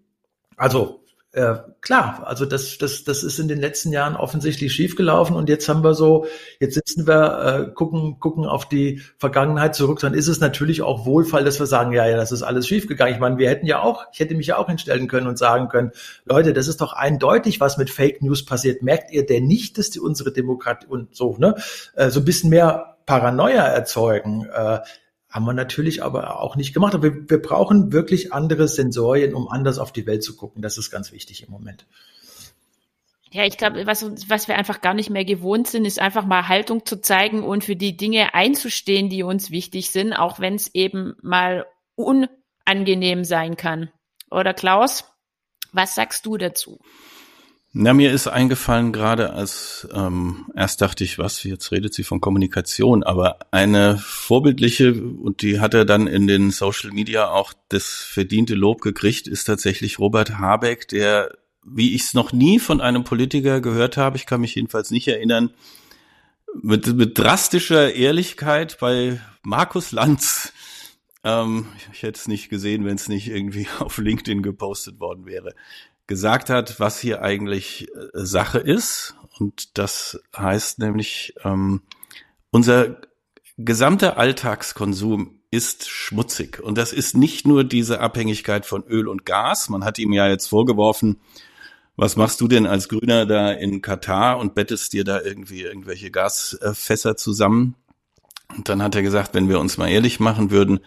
Also 0.56 1.03
äh, 1.34 1.56
klar, 1.80 2.22
also 2.26 2.46
das, 2.46 2.78
das, 2.78 3.02
das 3.02 3.24
ist 3.24 3.40
in 3.40 3.48
den 3.48 3.60
letzten 3.60 3.92
Jahren 3.92 4.14
offensichtlich 4.14 4.72
schiefgelaufen 4.72 5.34
und 5.34 5.48
jetzt 5.48 5.68
haben 5.68 5.82
wir 5.82 5.94
so, 5.94 6.26
jetzt 6.60 6.74
sitzen 6.74 7.08
wir, 7.08 7.66
äh, 7.68 7.72
gucken, 7.72 8.20
gucken 8.20 8.46
auf 8.46 8.68
die 8.68 9.02
Vergangenheit 9.18 9.74
zurück, 9.74 9.98
dann 9.98 10.14
ist 10.14 10.28
es 10.28 10.38
natürlich 10.38 10.82
auch 10.82 11.06
Wohlfall, 11.06 11.42
dass 11.42 11.58
wir 11.58 11.66
sagen, 11.66 11.92
ja, 11.92 12.06
ja, 12.06 12.16
das 12.16 12.30
ist 12.30 12.42
alles 12.44 12.68
schiefgegangen. 12.68 13.14
Ich 13.14 13.20
meine, 13.20 13.36
wir 13.38 13.50
hätten 13.50 13.66
ja 13.66 13.82
auch, 13.82 14.06
ich 14.12 14.20
hätte 14.20 14.36
mich 14.36 14.46
ja 14.46 14.58
auch 14.58 14.68
hinstellen 14.68 15.08
können 15.08 15.26
und 15.26 15.36
sagen 15.36 15.68
können, 15.68 15.90
Leute, 16.24 16.52
das 16.52 16.68
ist 16.68 16.80
doch 16.80 16.92
eindeutig, 16.92 17.58
was 17.58 17.78
mit 17.78 17.90
Fake 17.90 18.22
News 18.22 18.44
passiert. 18.44 18.82
Merkt 18.82 19.10
ihr 19.10 19.26
denn 19.26 19.46
nicht, 19.46 19.76
dass 19.76 19.90
die 19.90 19.98
unsere 19.98 20.32
Demokratie 20.32 20.86
und 20.86 21.16
so, 21.16 21.36
ne, 21.38 21.56
äh, 21.96 22.10
so 22.10 22.20
ein 22.20 22.24
bisschen 22.24 22.50
mehr 22.50 22.96
Paranoia 23.06 23.64
erzeugen? 23.64 24.46
Äh, 24.54 24.78
haben 25.34 25.46
wir 25.46 25.52
natürlich 25.52 26.00
aber 26.04 26.40
auch 26.40 26.54
nicht 26.54 26.72
gemacht. 26.72 26.94
Aber 26.94 27.02
wir, 27.02 27.28
wir 27.28 27.42
brauchen 27.42 27.92
wirklich 27.92 28.32
andere 28.32 28.68
Sensorien, 28.68 29.34
um 29.34 29.48
anders 29.48 29.78
auf 29.80 29.92
die 29.92 30.06
Welt 30.06 30.22
zu 30.22 30.36
gucken. 30.36 30.62
Das 30.62 30.78
ist 30.78 30.92
ganz 30.92 31.10
wichtig 31.10 31.42
im 31.42 31.50
Moment. 31.50 31.86
Ja, 33.32 33.44
ich 33.44 33.58
glaube, 33.58 33.84
was, 33.84 34.04
was 34.28 34.46
wir 34.46 34.56
einfach 34.56 34.80
gar 34.80 34.94
nicht 34.94 35.10
mehr 35.10 35.24
gewohnt 35.24 35.66
sind, 35.66 35.86
ist 35.86 35.98
einfach 35.98 36.24
mal 36.24 36.46
Haltung 36.46 36.86
zu 36.86 37.00
zeigen 37.00 37.42
und 37.42 37.64
für 37.64 37.74
die 37.74 37.96
Dinge 37.96 38.32
einzustehen, 38.32 39.08
die 39.08 39.24
uns 39.24 39.50
wichtig 39.50 39.90
sind, 39.90 40.12
auch 40.12 40.38
wenn 40.38 40.54
es 40.54 40.72
eben 40.72 41.16
mal 41.20 41.66
unangenehm 41.96 43.24
sein 43.24 43.56
kann. 43.56 43.90
Oder 44.30 44.54
Klaus, 44.54 45.02
was 45.72 45.96
sagst 45.96 46.26
du 46.26 46.36
dazu? 46.36 46.78
Na, 47.76 47.92
mir 47.92 48.12
ist 48.12 48.28
eingefallen 48.28 48.92
gerade 48.92 49.32
als 49.32 49.88
ähm, 49.92 50.46
erst 50.54 50.80
dachte 50.80 51.02
ich, 51.02 51.18
was, 51.18 51.42
jetzt 51.42 51.72
redet 51.72 51.92
sie 51.92 52.04
von 52.04 52.20
Kommunikation, 52.20 53.02
aber 53.02 53.40
eine 53.50 53.98
vorbildliche, 53.98 54.94
und 54.94 55.42
die 55.42 55.58
hat 55.58 55.74
er 55.74 55.84
dann 55.84 56.06
in 56.06 56.28
den 56.28 56.52
Social 56.52 56.92
Media 56.92 57.30
auch 57.30 57.52
das 57.70 57.86
verdiente 57.86 58.54
Lob 58.54 58.80
gekriegt, 58.80 59.26
ist 59.26 59.46
tatsächlich 59.46 59.98
Robert 59.98 60.38
Habeck, 60.38 60.86
der, 60.86 61.36
wie 61.66 61.96
ich 61.96 62.02
es 62.02 62.14
noch 62.14 62.32
nie 62.32 62.60
von 62.60 62.80
einem 62.80 63.02
Politiker 63.02 63.60
gehört 63.60 63.96
habe, 63.96 64.18
ich 64.18 64.26
kann 64.26 64.42
mich 64.42 64.54
jedenfalls 64.54 64.92
nicht 64.92 65.08
erinnern, 65.08 65.50
mit, 66.62 66.86
mit 66.94 67.18
drastischer 67.18 67.92
Ehrlichkeit 67.92 68.78
bei 68.78 69.20
Markus 69.42 69.90
Lanz 69.90 70.52
ähm, 71.24 71.66
ich 71.92 72.02
hätte 72.02 72.20
es 72.20 72.28
nicht 72.28 72.50
gesehen, 72.50 72.84
wenn 72.84 72.94
es 72.94 73.08
nicht 73.08 73.26
irgendwie 73.28 73.66
auf 73.80 73.98
LinkedIn 73.98 74.42
gepostet 74.42 75.00
worden 75.00 75.26
wäre 75.26 75.54
gesagt 76.06 76.50
hat, 76.50 76.80
was 76.80 77.00
hier 77.00 77.22
eigentlich 77.22 77.88
äh, 77.88 78.08
Sache 78.14 78.58
ist. 78.58 79.14
Und 79.38 79.78
das 79.78 80.20
heißt 80.36 80.78
nämlich, 80.78 81.34
ähm, 81.44 81.82
unser 82.50 83.00
gesamter 83.56 84.18
Alltagskonsum 84.18 85.40
ist 85.50 85.88
schmutzig. 85.88 86.60
Und 86.60 86.78
das 86.78 86.92
ist 86.92 87.16
nicht 87.16 87.46
nur 87.46 87.64
diese 87.64 88.00
Abhängigkeit 88.00 88.66
von 88.66 88.84
Öl 88.84 89.06
und 89.06 89.24
Gas. 89.24 89.68
Man 89.68 89.84
hat 89.84 89.98
ihm 89.98 90.12
ja 90.12 90.28
jetzt 90.28 90.48
vorgeworfen, 90.48 91.20
was 91.96 92.16
machst 92.16 92.40
du 92.40 92.48
denn 92.48 92.66
als 92.66 92.88
Grüner 92.88 93.24
da 93.24 93.52
in 93.52 93.80
Katar 93.80 94.38
und 94.38 94.56
bettest 94.56 94.92
dir 94.92 95.04
da 95.04 95.20
irgendwie 95.20 95.62
irgendwelche 95.62 96.10
Gasfässer 96.10 97.16
zusammen? 97.16 97.76
Und 98.56 98.68
dann 98.68 98.82
hat 98.82 98.96
er 98.96 99.02
gesagt, 99.02 99.34
wenn 99.34 99.48
wir 99.48 99.60
uns 99.60 99.78
mal 99.78 99.88
ehrlich 99.88 100.18
machen 100.18 100.50
würden, 100.50 100.80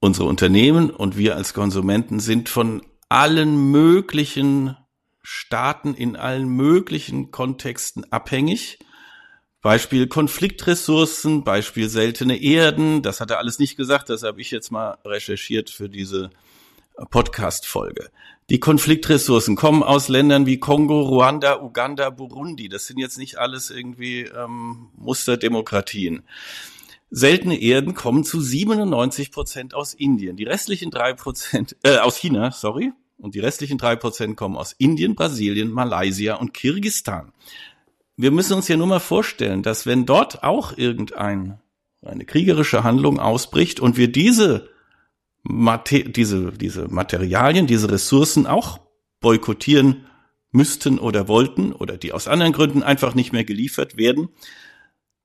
unsere 0.00 0.26
Unternehmen 0.28 0.90
und 0.90 1.16
wir 1.16 1.36
als 1.36 1.54
Konsumenten 1.54 2.18
sind 2.18 2.48
von 2.48 2.82
allen 3.14 3.70
möglichen 3.70 4.76
Staaten 5.22 5.94
in 5.94 6.16
allen 6.16 6.48
möglichen 6.48 7.30
Kontexten 7.30 8.04
abhängig. 8.12 8.80
Beispiel 9.62 10.08
Konfliktressourcen, 10.08 11.44
Beispiel 11.44 11.88
seltene 11.88 12.42
Erden, 12.42 13.02
das 13.02 13.20
hat 13.20 13.30
er 13.30 13.38
alles 13.38 13.60
nicht 13.60 13.76
gesagt, 13.76 14.10
das 14.10 14.24
habe 14.24 14.40
ich 14.40 14.50
jetzt 14.50 14.72
mal 14.72 14.98
recherchiert 15.04 15.70
für 15.70 15.88
diese 15.88 16.30
Podcast-Folge. 17.10 18.10
Die 18.50 18.58
Konfliktressourcen 18.58 19.54
kommen 19.54 19.84
aus 19.84 20.08
Ländern 20.08 20.44
wie 20.44 20.58
Kongo, 20.58 21.00
Ruanda, 21.00 21.62
Uganda, 21.62 22.10
Burundi. 22.10 22.68
Das 22.68 22.86
sind 22.86 22.98
jetzt 22.98 23.16
nicht 23.16 23.38
alles 23.38 23.70
irgendwie 23.70 24.22
ähm, 24.22 24.88
Musterdemokratien. 24.96 26.24
Seltene 27.10 27.60
Erden 27.60 27.94
kommen 27.94 28.24
zu 28.24 28.40
97 28.40 29.30
Prozent 29.30 29.72
aus 29.72 29.94
Indien. 29.94 30.36
Die 30.36 30.42
restlichen 30.42 30.90
drei 30.90 31.12
Prozent, 31.12 31.76
äh, 31.84 31.98
aus 31.98 32.16
China, 32.16 32.50
sorry, 32.50 32.92
und 33.18 33.34
die 33.34 33.40
restlichen 33.40 33.78
drei 33.78 33.96
Prozent 33.96 34.36
kommen 34.36 34.56
aus 34.56 34.72
Indien, 34.72 35.14
Brasilien, 35.14 35.70
Malaysia 35.70 36.34
und 36.34 36.54
Kirgistan. 36.54 37.32
Wir 38.16 38.30
müssen 38.30 38.54
uns 38.54 38.68
ja 38.68 38.76
nur 38.76 38.86
mal 38.86 39.00
vorstellen, 39.00 39.62
dass 39.62 39.86
wenn 39.86 40.06
dort 40.06 40.42
auch 40.44 40.76
irgendein 40.76 41.60
eine 42.02 42.24
kriegerische 42.24 42.84
Handlung 42.84 43.18
ausbricht 43.18 43.80
und 43.80 43.96
wir 43.96 44.12
diese 44.12 44.68
Mater 45.42 46.00
diese 46.00 46.52
diese 46.52 46.88
Materialien, 46.88 47.66
diese 47.66 47.90
Ressourcen 47.90 48.46
auch 48.46 48.80
boykottieren 49.20 50.06
müssten 50.50 50.98
oder 50.98 51.28
wollten 51.28 51.72
oder 51.72 51.96
die 51.96 52.12
aus 52.12 52.28
anderen 52.28 52.52
Gründen 52.52 52.82
einfach 52.82 53.14
nicht 53.14 53.32
mehr 53.32 53.44
geliefert 53.44 53.96
werden, 53.96 54.28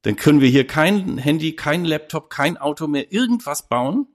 dann 0.01 0.15
können 0.15 0.41
wir 0.41 0.49
hier 0.49 0.65
kein 0.65 1.17
Handy, 1.17 1.55
kein 1.55 1.85
Laptop, 1.85 2.29
kein 2.29 2.57
Auto 2.57 2.87
mehr 2.87 3.11
irgendwas 3.11 3.67
bauen. 3.67 4.07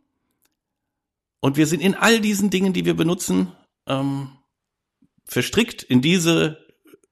Und 1.40 1.56
wir 1.56 1.66
sind 1.66 1.80
in 1.80 1.94
all 1.94 2.20
diesen 2.20 2.50
Dingen, 2.50 2.72
die 2.72 2.86
wir 2.86 2.94
benutzen, 2.94 3.52
ähm, 3.86 4.30
verstrickt 5.24 5.82
in 5.82 6.02
diese 6.02 6.58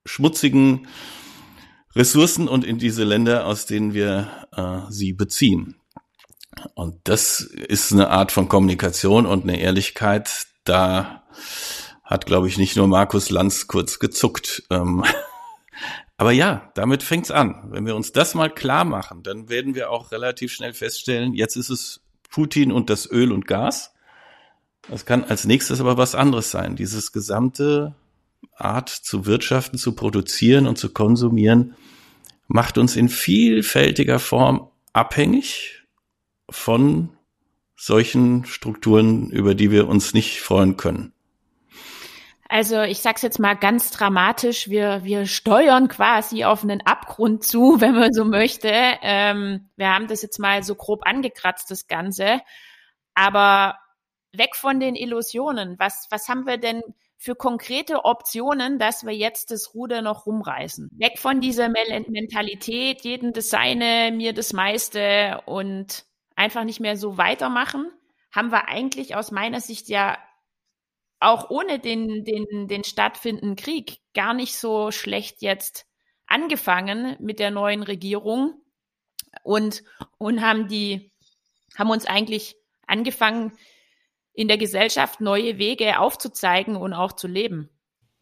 schmutzigen 0.04 0.88
Ressourcen 1.94 2.48
und 2.48 2.64
in 2.64 2.78
diese 2.78 3.04
Länder, 3.04 3.46
aus 3.46 3.66
denen 3.66 3.94
wir 3.94 4.48
äh, 4.56 4.90
sie 4.90 5.12
beziehen. 5.12 5.76
Und 6.74 7.00
das 7.04 7.40
ist 7.40 7.92
eine 7.92 8.08
Art 8.08 8.32
von 8.32 8.48
Kommunikation 8.48 9.26
und 9.26 9.42
eine 9.42 9.60
Ehrlichkeit, 9.60 10.46
da 10.64 11.22
hat, 12.04 12.26
glaube 12.26 12.48
ich, 12.48 12.58
nicht 12.58 12.76
nur 12.76 12.86
Markus 12.86 13.30
Lanz 13.30 13.66
kurz 13.66 13.98
gezuckt. 13.98 14.62
Ähm, 14.70 15.04
aber 16.16 16.32
ja, 16.32 16.70
damit 16.74 17.02
fängt's 17.02 17.30
an. 17.30 17.68
Wenn 17.70 17.86
wir 17.86 17.96
uns 17.96 18.12
das 18.12 18.34
mal 18.34 18.50
klar 18.50 18.84
machen, 18.84 19.22
dann 19.22 19.48
werden 19.48 19.74
wir 19.74 19.90
auch 19.90 20.12
relativ 20.12 20.52
schnell 20.52 20.72
feststellen, 20.72 21.34
jetzt 21.34 21.56
ist 21.56 21.70
es 21.70 22.00
Putin 22.30 22.72
und 22.72 22.90
das 22.90 23.10
Öl 23.10 23.32
und 23.32 23.46
Gas. 23.46 23.91
Das 24.88 25.06
kann 25.06 25.24
als 25.24 25.44
nächstes 25.44 25.80
aber 25.80 25.96
was 25.96 26.14
anderes 26.14 26.50
sein. 26.50 26.76
Dieses 26.76 27.12
gesamte 27.12 27.94
Art 28.56 28.88
zu 28.88 29.26
wirtschaften, 29.26 29.78
zu 29.78 29.94
produzieren 29.94 30.66
und 30.66 30.76
zu 30.76 30.92
konsumieren 30.92 31.74
macht 32.48 32.76
uns 32.78 32.96
in 32.96 33.08
vielfältiger 33.08 34.18
Form 34.18 34.68
abhängig 34.92 35.84
von 36.50 37.10
solchen 37.76 38.44
Strukturen, 38.44 39.30
über 39.30 39.54
die 39.54 39.70
wir 39.70 39.88
uns 39.88 40.12
nicht 40.14 40.40
freuen 40.40 40.76
können. 40.76 41.12
Also 42.48 42.82
ich 42.82 43.00
sag's 43.00 43.22
jetzt 43.22 43.38
mal 43.38 43.54
ganz 43.54 43.90
dramatisch, 43.90 44.68
wir, 44.68 45.04
wir 45.04 45.24
steuern 45.24 45.88
quasi 45.88 46.44
auf 46.44 46.62
einen 46.62 46.82
Abgrund 46.82 47.44
zu, 47.44 47.76
wenn 47.80 47.94
man 47.94 48.12
so 48.12 48.26
möchte. 48.26 48.70
Ähm, 48.70 49.70
wir 49.76 49.88
haben 49.88 50.06
das 50.06 50.20
jetzt 50.20 50.38
mal 50.38 50.62
so 50.62 50.74
grob 50.74 51.06
angekratzt, 51.06 51.70
das 51.70 51.86
Ganze. 51.86 52.42
Aber 53.14 53.78
weg 54.32 54.56
von 54.56 54.80
den 54.80 54.94
Illusionen. 54.94 55.78
Was, 55.78 56.06
was 56.10 56.28
haben 56.28 56.46
wir 56.46 56.58
denn 56.58 56.82
für 57.18 57.34
konkrete 57.34 58.04
Optionen, 58.04 58.78
dass 58.78 59.04
wir 59.04 59.14
jetzt 59.14 59.50
das 59.50 59.74
Ruder 59.74 60.02
noch 60.02 60.26
rumreißen? 60.26 60.90
Weg 60.92 61.18
von 61.18 61.40
dieser 61.40 61.68
Mentalität, 61.68 63.02
jeden 63.02 63.32
das 63.32 63.50
Seine, 63.50 64.10
mir 64.12 64.32
das 64.32 64.52
meiste 64.52 65.40
und 65.46 66.04
einfach 66.34 66.64
nicht 66.64 66.80
mehr 66.80 66.96
so 66.96 67.18
weitermachen, 67.18 67.90
haben 68.32 68.50
wir 68.50 68.68
eigentlich 68.68 69.14
aus 69.14 69.30
meiner 69.30 69.60
Sicht 69.60 69.88
ja 69.88 70.18
auch 71.20 71.50
ohne 71.50 71.78
den, 71.78 72.24
den, 72.24 72.66
den 72.66 72.84
stattfindenden 72.84 73.56
Krieg 73.56 74.00
gar 74.14 74.34
nicht 74.34 74.56
so 74.56 74.90
schlecht 74.90 75.40
jetzt 75.40 75.86
angefangen 76.26 77.16
mit 77.20 77.38
der 77.38 77.50
neuen 77.50 77.82
Regierung 77.82 78.54
und, 79.44 79.84
und 80.18 80.40
haben 80.40 80.66
die, 80.68 81.12
haben 81.76 81.90
uns 81.90 82.06
eigentlich 82.06 82.56
angefangen, 82.86 83.52
in 84.34 84.48
der 84.48 84.58
Gesellschaft 84.58 85.20
neue 85.20 85.58
Wege 85.58 85.98
aufzuzeigen 85.98 86.76
und 86.76 86.92
auch 86.92 87.12
zu 87.12 87.28
leben. 87.28 87.68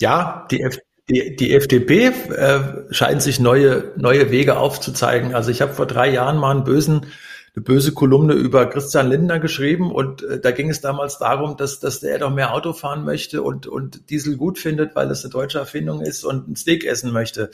Ja, 0.01 0.47
die, 0.51 0.63
F 0.63 0.79
die, 1.09 1.37
die 1.37 1.55
FDP 1.55 2.07
äh, 2.07 2.93
scheint 2.93 3.23
sich 3.23 3.41
neue, 3.41 3.93
neue 3.97 4.31
Wege 4.31 4.59
aufzuzeigen. 4.59 5.35
Also 5.35 5.51
ich 5.51 5.61
habe 5.63 5.73
vor 5.73 5.87
drei 5.87 6.09
Jahren 6.11 6.39
mal 6.39 6.53
einen 6.53 6.65
bösen 6.65 7.07
eine 7.55 7.65
böse 7.65 7.93
Kolumne 7.93 8.35
über 8.35 8.67
Christian 8.67 9.09
Lindner 9.09 9.41
geschrieben 9.41 9.91
und 9.91 10.23
äh, 10.23 10.39
da 10.39 10.53
ging 10.53 10.71
es 10.71 10.81
damals 10.81 11.19
darum, 11.19 11.57
dass, 11.57 11.81
dass 11.81 12.01
der 12.01 12.19
doch 12.19 12.31
mehr 12.31 12.55
Auto 12.55 12.73
fahren 12.73 13.05
möchte 13.05 13.43
und, 13.43 13.67
und 13.67 14.09
Diesel 14.11 14.37
gut 14.37 14.59
findet, 14.59 14.95
weil 14.95 15.09
das 15.09 15.25
eine 15.25 15.33
deutsche 15.33 15.59
Erfindung 15.59 16.01
ist 16.01 16.25
und 16.25 16.49
ein 16.49 16.57
Steak 16.57 16.85
essen 16.85 17.13
möchte. 17.13 17.51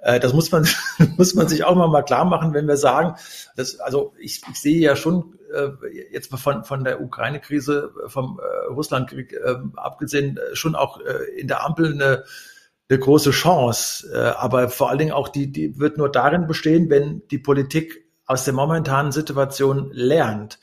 Äh, 0.00 0.20
das 0.20 0.34
muss 0.34 0.52
man, 0.52 0.68
muss 1.16 1.34
man 1.34 1.48
sich 1.48 1.64
auch 1.64 1.74
mal, 1.74 1.88
mal 1.88 2.02
klar 2.02 2.26
machen, 2.26 2.52
wenn 2.52 2.68
wir 2.68 2.76
sagen, 2.76 3.14
dass, 3.56 3.80
also 3.80 4.12
ich, 4.18 4.42
ich 4.50 4.60
sehe 4.60 4.80
ja 4.80 4.96
schon 4.96 5.38
äh, 5.54 5.70
jetzt 6.12 6.30
von, 6.34 6.64
von 6.64 6.84
der 6.84 7.00
Ukraine-Krise, 7.00 7.92
vom 8.06 8.38
äh, 8.38 8.66
Russland-Krieg 8.66 9.32
äh, 9.32 9.54
abgesehen, 9.76 10.36
äh, 10.36 10.56
schon 10.56 10.74
auch 10.74 11.00
äh, 11.00 11.40
in 11.40 11.48
der 11.48 11.64
Ampel 11.64 11.92
eine 11.92 12.24
eine 12.90 12.98
große 12.98 13.32
Chance. 13.32 14.10
Äh, 14.12 14.18
aber 14.38 14.70
vor 14.70 14.88
allen 14.88 14.98
Dingen 14.98 15.12
auch 15.12 15.28
die, 15.28 15.52
die 15.52 15.78
wird 15.78 15.98
nur 15.98 16.10
darin 16.10 16.46
bestehen, 16.46 16.88
wenn 16.88 17.22
die 17.30 17.38
Politik 17.38 18.07
aus 18.28 18.44
der 18.44 18.54
momentanen 18.54 19.10
Situation 19.10 19.90
lernt 19.92 20.60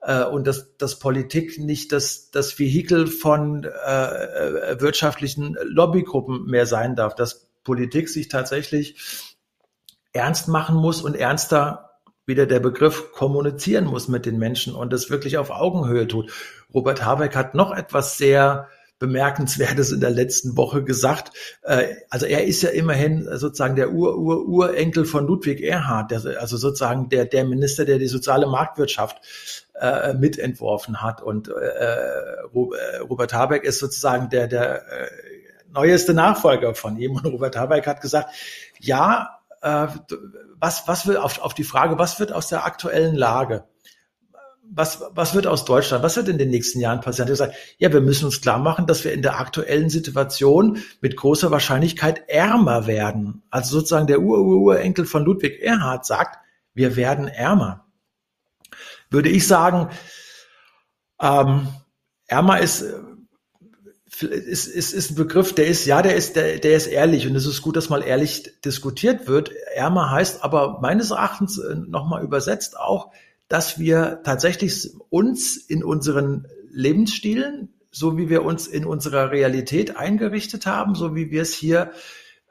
äh, 0.00 0.24
und 0.24 0.46
dass, 0.46 0.76
dass 0.78 0.98
Politik 0.98 1.58
nicht 1.58 1.92
das, 1.92 2.30
das 2.30 2.58
Vehikel 2.58 3.06
von 3.06 3.64
äh, 3.64 4.80
wirtschaftlichen 4.80 5.56
Lobbygruppen 5.62 6.46
mehr 6.46 6.66
sein 6.66 6.96
darf, 6.96 7.14
dass 7.14 7.46
Politik 7.62 8.08
sich 8.08 8.28
tatsächlich 8.28 9.36
ernst 10.12 10.48
machen 10.48 10.74
muss 10.74 11.02
und 11.02 11.14
ernster 11.14 11.90
wieder 12.24 12.46
der 12.46 12.60
Begriff 12.60 13.12
kommunizieren 13.12 13.84
muss 13.84 14.08
mit 14.08 14.26
den 14.26 14.38
Menschen 14.38 14.74
und 14.74 14.92
das 14.92 15.10
wirklich 15.10 15.38
auf 15.38 15.50
Augenhöhe 15.50 16.08
tut. 16.08 16.32
Robert 16.72 17.04
Habeck 17.04 17.36
hat 17.36 17.54
noch 17.54 17.72
etwas 17.72 18.16
sehr 18.16 18.68
Bemerkenswertes 19.02 19.90
in 19.90 20.00
der 20.00 20.10
letzten 20.10 20.56
Woche 20.56 20.84
gesagt. 20.84 21.32
Äh, 21.62 21.96
also 22.08 22.24
er 22.24 22.44
ist 22.44 22.62
ja 22.62 22.70
immerhin 22.70 23.28
sozusagen 23.36 23.74
der 23.74 23.92
Ur-Ur-Urenkel 23.92 25.04
von 25.04 25.26
Ludwig 25.26 25.60
Erhard, 25.60 26.12
also 26.12 26.56
sozusagen 26.56 27.08
der, 27.08 27.24
der 27.24 27.44
Minister, 27.44 27.84
der 27.84 27.98
die 27.98 28.06
soziale 28.06 28.46
Marktwirtschaft 28.46 29.20
äh, 29.74 30.14
mitentworfen 30.14 31.02
hat. 31.02 31.20
Und 31.20 31.48
äh, 31.48 31.52
äh 31.52 32.98
Robert 33.00 33.34
Habeck 33.34 33.64
ist 33.64 33.80
sozusagen 33.80 34.30
der, 34.30 34.46
der 34.46 34.86
äh, 34.88 35.10
neueste 35.72 36.14
Nachfolger 36.14 36.76
von 36.76 36.96
ihm. 36.96 37.16
Und 37.16 37.26
Robert 37.26 37.56
Habeck 37.56 37.88
hat 37.88 38.00
gesagt, 38.00 38.30
ja, 38.78 39.40
äh, 39.62 39.88
was, 40.60 40.86
was 40.86 41.08
wird 41.08 41.18
auf, 41.18 41.40
auf 41.40 41.54
die 41.54 41.64
Frage, 41.64 41.98
was 41.98 42.20
wird 42.20 42.32
aus 42.32 42.48
der 42.48 42.64
aktuellen 42.64 43.16
Lage? 43.16 43.64
Was, 44.74 45.02
was 45.14 45.34
wird 45.34 45.46
aus 45.46 45.64
Deutschland? 45.64 46.02
Was 46.02 46.16
wird 46.16 46.28
in 46.28 46.38
den 46.38 46.48
nächsten 46.48 46.80
Jahren 46.80 47.00
passieren? 47.00 47.28
Er 47.28 47.36
sagt, 47.36 47.54
ja, 47.78 47.92
wir 47.92 48.00
müssen 48.00 48.24
uns 48.24 48.40
klar 48.40 48.58
machen, 48.58 48.86
dass 48.86 49.04
wir 49.04 49.12
in 49.12 49.22
der 49.22 49.38
aktuellen 49.38 49.90
Situation 49.90 50.78
mit 51.00 51.16
großer 51.16 51.50
Wahrscheinlichkeit 51.50 52.28
ärmer 52.28 52.86
werden. 52.86 53.42
Also 53.50 53.78
sozusagen 53.78 54.06
der 54.06 54.20
Ur-Ur-Urenkel 54.20 55.04
von 55.04 55.24
Ludwig 55.24 55.60
Erhard 55.62 56.06
sagt, 56.06 56.38
wir 56.74 56.96
werden 56.96 57.28
ärmer. 57.28 57.86
Würde 59.10 59.28
ich 59.28 59.46
sagen, 59.46 59.90
ähm, 61.20 61.68
ärmer 62.26 62.60
ist, 62.60 62.82
ist, 64.20 64.66
ist, 64.66 64.92
ist 64.94 65.10
ein 65.10 65.16
Begriff, 65.16 65.54
der 65.54 65.66
ist, 65.66 65.84
ja, 65.84 66.00
der 66.00 66.16
ist, 66.16 66.36
der, 66.36 66.58
der 66.58 66.76
ist 66.76 66.86
ehrlich 66.86 67.26
und 67.26 67.36
es 67.36 67.44
ist 67.44 67.60
gut, 67.60 67.76
dass 67.76 67.90
mal 67.90 68.02
ehrlich 68.02 68.60
diskutiert 68.64 69.26
wird. 69.26 69.50
Ärmer 69.74 70.10
heißt 70.10 70.42
aber 70.42 70.80
meines 70.80 71.10
Erachtens 71.10 71.58
äh, 71.58 71.74
nochmal 71.74 72.22
übersetzt 72.22 72.78
auch, 72.78 73.10
dass 73.52 73.78
wir 73.78 74.22
tatsächlich 74.24 74.92
uns 75.10 75.58
in 75.58 75.84
unseren 75.84 76.46
Lebensstilen, 76.70 77.68
so 77.90 78.16
wie 78.16 78.30
wir 78.30 78.46
uns 78.46 78.66
in 78.66 78.86
unserer 78.86 79.30
Realität 79.30 79.94
eingerichtet 79.94 80.64
haben, 80.64 80.94
so 80.94 81.14
wie 81.14 81.30
wir 81.30 81.42
es 81.42 81.52
hier 81.52 81.92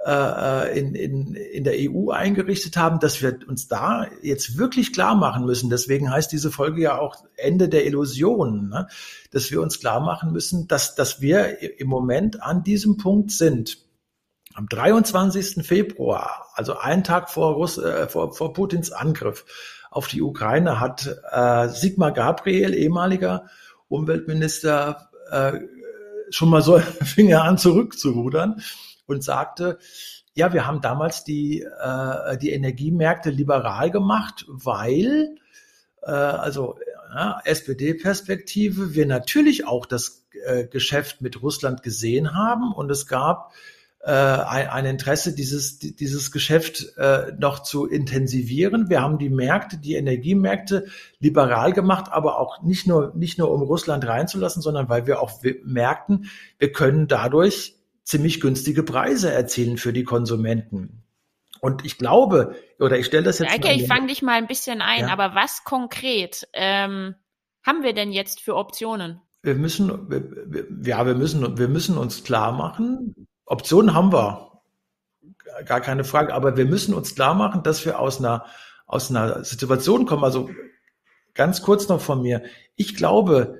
äh, 0.06 0.80
in, 0.80 0.94
in, 0.94 1.34
in 1.34 1.64
der 1.64 1.74
EU 1.80 2.12
eingerichtet 2.12 2.78
haben, 2.78 3.00
dass 3.00 3.20
wir 3.20 3.40
uns 3.48 3.68
da 3.68 4.06
jetzt 4.22 4.60
wirklich 4.60 4.94
klar 4.94 5.16
machen 5.16 5.44
müssen. 5.44 5.72
Deswegen 5.72 6.12
heißt 6.12 6.32
diese 6.32 6.52
Folge 6.52 6.84
ja 6.84 7.00
auch 7.00 7.16
Ende 7.36 7.68
der 7.68 7.88
Illusionen, 7.88 8.70
ne? 8.70 8.88
dass 9.32 9.50
wir 9.50 9.60
uns 9.60 9.80
klar 9.80 10.02
machen 10.02 10.32
müssen, 10.32 10.68
dass, 10.68 10.94
dass 10.94 11.20
wir 11.20 11.80
im 11.80 11.88
Moment 11.88 12.44
an 12.44 12.62
diesem 12.62 12.98
Punkt 12.98 13.32
sind. 13.32 13.80
Am 14.54 14.68
23. 14.68 15.66
Februar, 15.66 16.46
also 16.54 16.78
einen 16.78 17.04
Tag 17.04 17.32
vor, 17.32 17.54
Russ, 17.54 17.80
äh, 17.80 18.08
vor, 18.08 18.36
vor 18.36 18.54
Putins 18.54 18.92
Angriff, 18.92 19.46
auf 19.92 20.08
die 20.08 20.22
Ukraine 20.22 20.80
hat 20.80 21.06
äh, 21.32 21.68
Sigmar 21.68 22.14
Gabriel, 22.14 22.74
ehemaliger 22.74 23.50
Umweltminister, 23.90 25.10
äh, 25.30 25.60
schon 26.30 26.50
mal 26.50 26.62
so 26.62 26.80
Finger 27.04 27.44
an 27.44 27.58
zurückzurudern 27.58 28.62
und 29.06 29.24
sagte, 29.24 29.78
ja, 30.34 30.54
wir 30.54 30.66
haben 30.66 30.80
damals 30.80 31.26
die, 31.26 31.62
äh, 31.62 32.38
die 32.38 32.52
Energiemärkte 32.52 33.30
liberal 33.30 33.92
gemacht, 33.92 34.46
weil, 34.48 35.36
äh, 36.04 36.10
also 36.10 36.78
ja, 37.14 37.42
SPD-Perspektive, 37.44 38.96
wir 38.96 39.06
natürlich 39.06 39.68
auch 39.68 39.86
das 39.86 40.26
äh, 40.46 40.68
Geschäft 40.68 41.20
mit 41.20 41.42
Russland 41.42 41.84
gesehen 41.84 42.34
haben 42.34 42.72
und 42.72 42.90
es 42.90 43.08
gab 43.08 43.52
äh, 44.04 44.12
ein, 44.12 44.68
ein 44.68 44.86
Interesse, 44.86 45.36
dieses, 45.36 45.78
dieses 45.78 46.32
Geschäft 46.32 46.98
äh, 46.98 47.34
noch 47.38 47.60
zu 47.60 47.86
intensivieren. 47.86 48.90
Wir 48.90 49.02
haben 49.02 49.20
die 49.20 49.30
Märkte, 49.30 49.78
die 49.78 49.94
Energiemärkte 49.94 50.88
liberal 51.20 51.72
gemacht, 51.72 52.12
aber 52.12 52.40
auch 52.40 52.64
nicht 52.64 52.88
nur, 52.88 53.14
nicht 53.16 53.38
nur 53.38 53.52
um 53.52 53.62
Russland 53.62 54.06
reinzulassen, 54.08 54.62
sondern 54.62 54.90
weil 54.90 55.06
wir 55.06 55.22
auch 55.22 55.42
merkten, 55.64 56.30
wir 56.58 56.72
können 56.72 57.08
dadurch 57.08 57.76
ziemlich 58.04 58.42
günstige 58.42 58.84
Preise 58.84 59.32
erzielen 59.32 59.78
für 59.78 59.94
die 59.94 60.04
Konsumenten. 60.04 61.04
Und 61.60 61.86
ich 61.86 62.00
glaube, 62.00 62.56
oder 62.80 62.98
ich 62.98 63.06
stelle 63.06 63.24
das 63.24 63.38
jetzt 63.38 63.54
okay, 63.54 63.76
ich 63.76 63.88
fange 63.88 64.08
dich 64.08 64.24
mal 64.24 64.34
ein 64.34 64.48
bisschen 64.48 64.82
ein, 64.82 65.02
ja. 65.02 65.10
aber 65.10 65.36
was 65.36 65.64
konkret 65.64 66.48
ähm, 66.54 67.14
haben 67.64 67.84
wir 67.84 67.94
denn 67.94 68.12
jetzt 68.12 68.42
für 68.42 68.56
Optionen? 68.56 69.22
Wir 69.44 69.54
müssen, 69.54 69.90
ja, 70.84 71.06
wir 71.06 71.16
müssen, 71.16 71.58
wir 71.60 71.68
müssen 71.68 71.98
uns 71.98 72.24
klar 72.24 72.52
machen, 72.52 73.28
Optionen 73.52 73.94
haben 73.94 74.14
wir, 74.14 74.52
gar 75.66 75.82
keine 75.82 76.04
Frage, 76.04 76.34
aber 76.34 76.58
wir 76.58 76.66
müssen 76.66 76.94
uns 76.94 77.16
klar 77.16 77.34
machen, 77.34 77.64
dass 77.64 77.86
wir 77.86 78.00
aus 78.00 78.20
einer, 78.20 78.46
aus 78.86 79.10
einer 79.10 79.44
Situation 79.44 80.06
kommen. 80.06 80.24
Also 80.24 80.50
ganz 81.34 81.62
kurz 81.62 81.88
noch 81.88 82.02
von 82.02 82.22
mir. 82.22 82.44
Ich 82.76 82.96
glaube, 82.96 83.60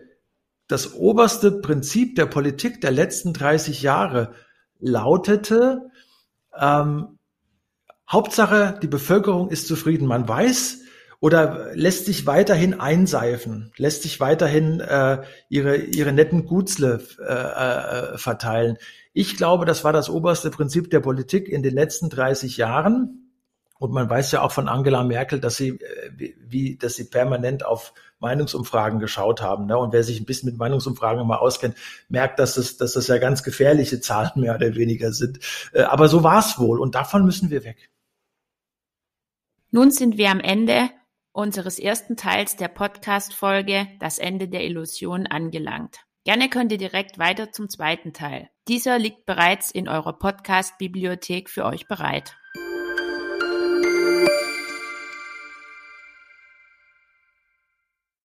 das 0.68 0.94
oberste 0.94 1.52
Prinzip 1.52 2.16
der 2.16 2.26
Politik 2.26 2.80
der 2.82 2.92
letzten 2.92 3.34
30 3.34 3.82
Jahre 3.82 4.34
lautete, 4.80 5.92
ähm, 6.58 7.20
Hauptsache, 8.10 8.80
die 8.82 8.88
Bevölkerung 8.88 9.50
ist 9.50 9.68
zufrieden. 9.68 10.08
Man 10.08 10.28
weiß 10.28 10.82
oder 11.22 11.70
lässt 11.76 12.08
sich 12.08 12.26
weiterhin 12.26 12.80
einseifen, 12.80 13.72
lässt 13.78 14.02
sich 14.02 14.20
weiterhin 14.20 14.80
äh, 14.80 15.22
ihre, 15.50 15.78
ihre 15.78 16.12
netten 16.12 16.48
Gutsle 16.48 17.00
äh, 17.20 18.14
äh, 18.14 18.18
verteilen. 18.18 18.78
Ich 19.14 19.38
glaube, 19.38 19.66
das 19.66 19.84
war 19.84 19.94
das 19.94 20.10
oberste 20.10 20.50
Prinzip 20.50 20.90
der 20.90 21.00
Politik 21.00 21.48
in 21.48 21.62
den 21.62 21.76
letzten 21.76 22.10
30 22.10 22.58
Jahren. 22.58 23.32
Und 23.78 23.94
man 23.94 24.10
weiß 24.10 24.32
ja 24.32 24.42
auch 24.42 24.52
von 24.52 24.68
Angela 24.68 25.04
Merkel, 25.04 25.40
dass 25.40 25.58
sie, 25.58 25.70
äh, 25.70 26.34
wie, 26.40 26.76
dass 26.78 26.96
sie 26.96 27.04
permanent 27.04 27.64
auf 27.68 27.94
Meinungsumfragen 28.18 29.00
geschaut 29.00 29.44
haben. 29.44 29.68
Ne? 29.68 29.78
Und 29.78 29.94
wer 29.94 30.04
sich 30.04 30.20
ein 30.20 30.26
bisschen 30.26 30.50
mit 30.50 30.58
Meinungsumfragen 30.58 31.26
mal 31.28 31.38
auskennt, 31.38 31.76
merkt, 32.10 32.40
dass 32.40 32.56
das, 32.56 32.78
dass 32.78 32.94
das 32.94 33.06
ja 33.08 33.20
ganz 33.20 33.44
gefährliche 33.44 34.02
Zahlen 34.02 34.32
mehr 34.42 34.56
oder 34.56 34.74
weniger 34.74 35.14
sind. 35.14 35.40
Äh, 35.72 35.84
aber 35.84 36.08
so 36.08 36.24
war 36.24 36.40
es 36.40 36.58
wohl. 36.58 36.80
Und 36.80 36.96
davon 36.96 37.26
müssen 37.26 37.52
wir 37.52 37.64
weg. 37.64 37.92
Nun 39.70 39.92
sind 39.92 40.18
wir 40.18 40.32
am 40.32 40.40
Ende 40.40 40.90
unseres 41.34 41.80
ersten 41.80 42.18
Teils 42.18 42.56
der 42.56 42.68
Podcast-Folge 42.68 43.88
Das 44.00 44.20
Ende 44.20 44.48
der 44.48 44.64
Illusion 44.64 45.28
angelangt. 45.28 46.00
Gerne 46.24 46.50
könnt 46.50 46.72
ihr 46.72 46.78
direkt 46.78 47.18
weiter 47.18 47.52
zum 47.52 47.70
zweiten 47.70 48.14
Teil. 48.14 48.50
Dieser 48.68 49.00
liegt 49.00 49.26
bereits 49.26 49.72
in 49.72 49.90
eurer 49.90 50.14
Podcast-Bibliothek 50.14 51.50
für 51.50 51.66
euch 51.66 51.88
bereit. 51.88 52.36